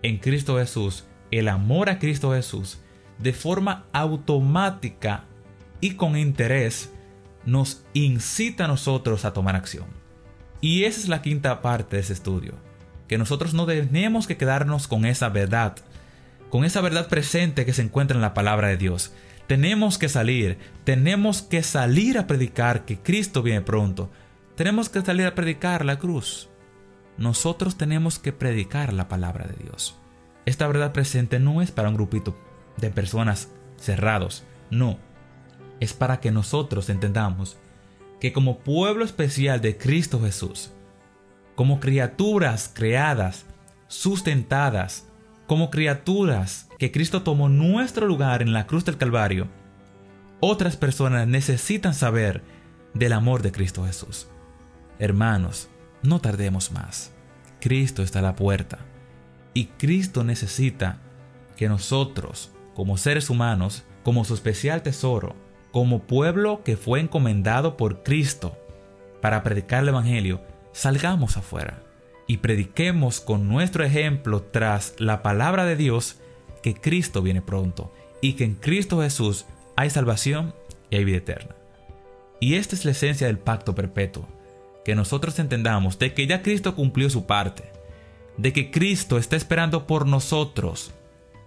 en 0.00 0.16
Cristo 0.16 0.56
Jesús, 0.56 1.04
el 1.30 1.48
amor 1.48 1.90
a 1.90 1.98
Cristo 1.98 2.32
Jesús, 2.32 2.80
de 3.18 3.34
forma 3.34 3.84
automática 3.92 5.24
y 5.82 5.96
con 5.96 6.16
interés, 6.16 6.90
nos 7.46 7.84
incita 7.92 8.64
a 8.64 8.68
nosotros 8.68 9.24
a 9.24 9.32
tomar 9.32 9.56
acción. 9.56 9.86
Y 10.60 10.84
esa 10.84 11.00
es 11.00 11.08
la 11.08 11.22
quinta 11.22 11.60
parte 11.62 11.96
de 11.96 12.02
ese 12.02 12.12
estudio. 12.12 12.54
Que 13.08 13.18
nosotros 13.18 13.52
no 13.52 13.66
tenemos 13.66 14.26
que 14.26 14.36
quedarnos 14.36 14.88
con 14.88 15.04
esa 15.04 15.28
verdad, 15.28 15.76
con 16.48 16.64
esa 16.64 16.80
verdad 16.80 17.08
presente 17.08 17.66
que 17.66 17.74
se 17.74 17.82
encuentra 17.82 18.16
en 18.16 18.22
la 18.22 18.34
palabra 18.34 18.68
de 18.68 18.76
Dios. 18.76 19.12
Tenemos 19.46 19.98
que 19.98 20.08
salir, 20.08 20.56
tenemos 20.84 21.42
que 21.42 21.62
salir 21.62 22.16
a 22.16 22.26
predicar 22.26 22.86
que 22.86 22.98
Cristo 22.98 23.42
viene 23.42 23.60
pronto. 23.60 24.10
Tenemos 24.56 24.88
que 24.88 25.02
salir 25.02 25.26
a 25.26 25.34
predicar 25.34 25.84
la 25.84 25.98
cruz. 25.98 26.48
Nosotros 27.18 27.76
tenemos 27.76 28.18
que 28.18 28.32
predicar 28.32 28.92
la 28.92 29.08
palabra 29.08 29.46
de 29.46 29.62
Dios. 29.62 29.96
Esta 30.46 30.66
verdad 30.66 30.92
presente 30.92 31.38
no 31.40 31.60
es 31.60 31.70
para 31.70 31.88
un 31.88 31.94
grupito 31.94 32.36
de 32.76 32.90
personas 32.90 33.50
cerrados, 33.76 34.44
no. 34.70 34.98
Es 35.84 35.92
para 35.92 36.18
que 36.18 36.30
nosotros 36.30 36.88
entendamos 36.88 37.58
que 38.18 38.32
como 38.32 38.60
pueblo 38.60 39.04
especial 39.04 39.60
de 39.60 39.76
Cristo 39.76 40.18
Jesús, 40.18 40.72
como 41.56 41.78
criaturas 41.78 42.70
creadas, 42.72 43.44
sustentadas, 43.86 45.06
como 45.46 45.68
criaturas 45.68 46.70
que 46.78 46.90
Cristo 46.90 47.22
tomó 47.22 47.50
nuestro 47.50 48.06
lugar 48.06 48.40
en 48.40 48.54
la 48.54 48.66
cruz 48.66 48.86
del 48.86 48.96
Calvario, 48.96 49.46
otras 50.40 50.78
personas 50.78 51.28
necesitan 51.28 51.92
saber 51.92 52.42
del 52.94 53.12
amor 53.12 53.42
de 53.42 53.52
Cristo 53.52 53.84
Jesús. 53.84 54.26
Hermanos, 54.98 55.68
no 56.02 56.18
tardemos 56.22 56.72
más. 56.72 57.12
Cristo 57.60 58.02
está 58.02 58.20
a 58.20 58.22
la 58.22 58.36
puerta. 58.36 58.78
Y 59.52 59.66
Cristo 59.66 60.24
necesita 60.24 61.02
que 61.58 61.68
nosotros, 61.68 62.52
como 62.74 62.96
seres 62.96 63.28
humanos, 63.28 63.84
como 64.02 64.24
su 64.24 64.32
especial 64.32 64.82
tesoro, 64.82 65.43
como 65.74 66.04
pueblo 66.04 66.62
que 66.62 66.76
fue 66.76 67.00
encomendado 67.00 67.76
por 67.76 68.04
Cristo 68.04 68.56
para 69.20 69.42
predicar 69.42 69.82
el 69.82 69.88
Evangelio, 69.88 70.40
salgamos 70.70 71.36
afuera 71.36 71.82
y 72.28 72.36
prediquemos 72.36 73.20
con 73.20 73.48
nuestro 73.48 73.82
ejemplo 73.82 74.40
tras 74.40 74.94
la 74.98 75.20
palabra 75.20 75.64
de 75.64 75.74
Dios 75.74 76.20
que 76.62 76.74
Cristo 76.74 77.22
viene 77.22 77.42
pronto 77.42 77.92
y 78.20 78.34
que 78.34 78.44
en 78.44 78.54
Cristo 78.54 79.02
Jesús 79.02 79.46
hay 79.74 79.90
salvación 79.90 80.54
y 80.90 80.96
hay 80.96 81.04
vida 81.04 81.16
eterna. 81.16 81.56
Y 82.38 82.54
esta 82.54 82.76
es 82.76 82.84
la 82.84 82.92
esencia 82.92 83.26
del 83.26 83.40
pacto 83.40 83.74
perpetuo, 83.74 84.28
que 84.84 84.94
nosotros 84.94 85.40
entendamos 85.40 85.98
de 85.98 86.14
que 86.14 86.28
ya 86.28 86.40
Cristo 86.42 86.76
cumplió 86.76 87.10
su 87.10 87.26
parte, 87.26 87.64
de 88.36 88.52
que 88.52 88.70
Cristo 88.70 89.18
está 89.18 89.34
esperando 89.34 89.88
por 89.88 90.06
nosotros 90.06 90.92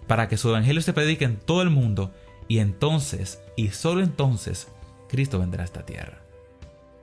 para 0.05 0.27
que 0.27 0.35
su 0.35 0.49
evangelio 0.49 0.81
se 0.81 0.91
predique 0.91 1.23
en 1.23 1.37
todo 1.37 1.61
el 1.61 1.69
mundo 1.69 2.11
y 2.47 2.59
entonces, 2.59 3.41
y 3.55 3.69
solo 3.69 4.01
entonces, 4.01 4.67
Cristo 5.09 5.39
vendrá 5.39 5.63
a 5.63 5.65
esta 5.65 5.85
tierra. 5.85 6.21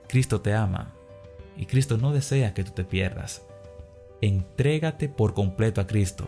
Cristo 0.09 0.41
te 0.41 0.55
ama 0.55 0.93
y 1.57 1.67
Cristo 1.67 1.99
no 1.99 2.13
desea 2.13 2.55
que 2.55 2.65
tú 2.65 2.73
te 2.73 2.85
pierdas. 2.85 3.43
Entrégate 4.21 5.09
por 5.09 5.35
completo 5.35 5.81
a 5.81 5.87
Cristo 5.87 6.27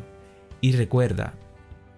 y 0.61 0.73
recuerda, 0.73 1.35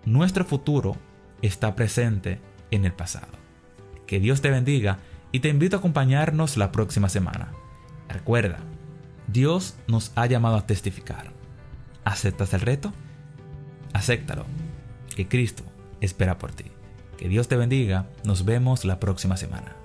nuestro 0.05 0.45
futuro 0.45 0.97
está 1.43 1.75
presente 1.75 2.41
en 2.71 2.85
el 2.85 2.93
pasado. 2.93 3.33
Que 4.07 4.21
Dios 4.21 4.41
te 4.41 4.51
bendiga 4.51 4.99
y 5.33 5.41
te 5.41 5.49
invito 5.49 5.77
a 5.77 5.79
acompañarnos 5.81 6.57
la 6.57 6.73
próxima 6.73 7.09
semana. 7.09 7.53
Recuerda, 8.09 8.59
Dios 9.27 9.77
nos 9.87 10.13
ha 10.15 10.27
llamado 10.27 10.57
a 10.57 10.67
testificar. 10.67 11.31
¿Aceptas 12.05 12.55
el 12.55 12.63
reto? 12.63 12.93
Acéptalo, 13.93 14.47
que 15.15 15.29
Cristo 15.29 15.63
espera 16.01 16.39
por 16.39 16.53
ti. 16.53 16.65
Que 17.19 17.29
Dios 17.29 17.49
te 17.49 17.57
bendiga, 17.57 18.07
nos 18.25 18.45
vemos 18.45 18.85
la 18.85 19.01
próxima 19.01 19.37
semana. 19.37 19.78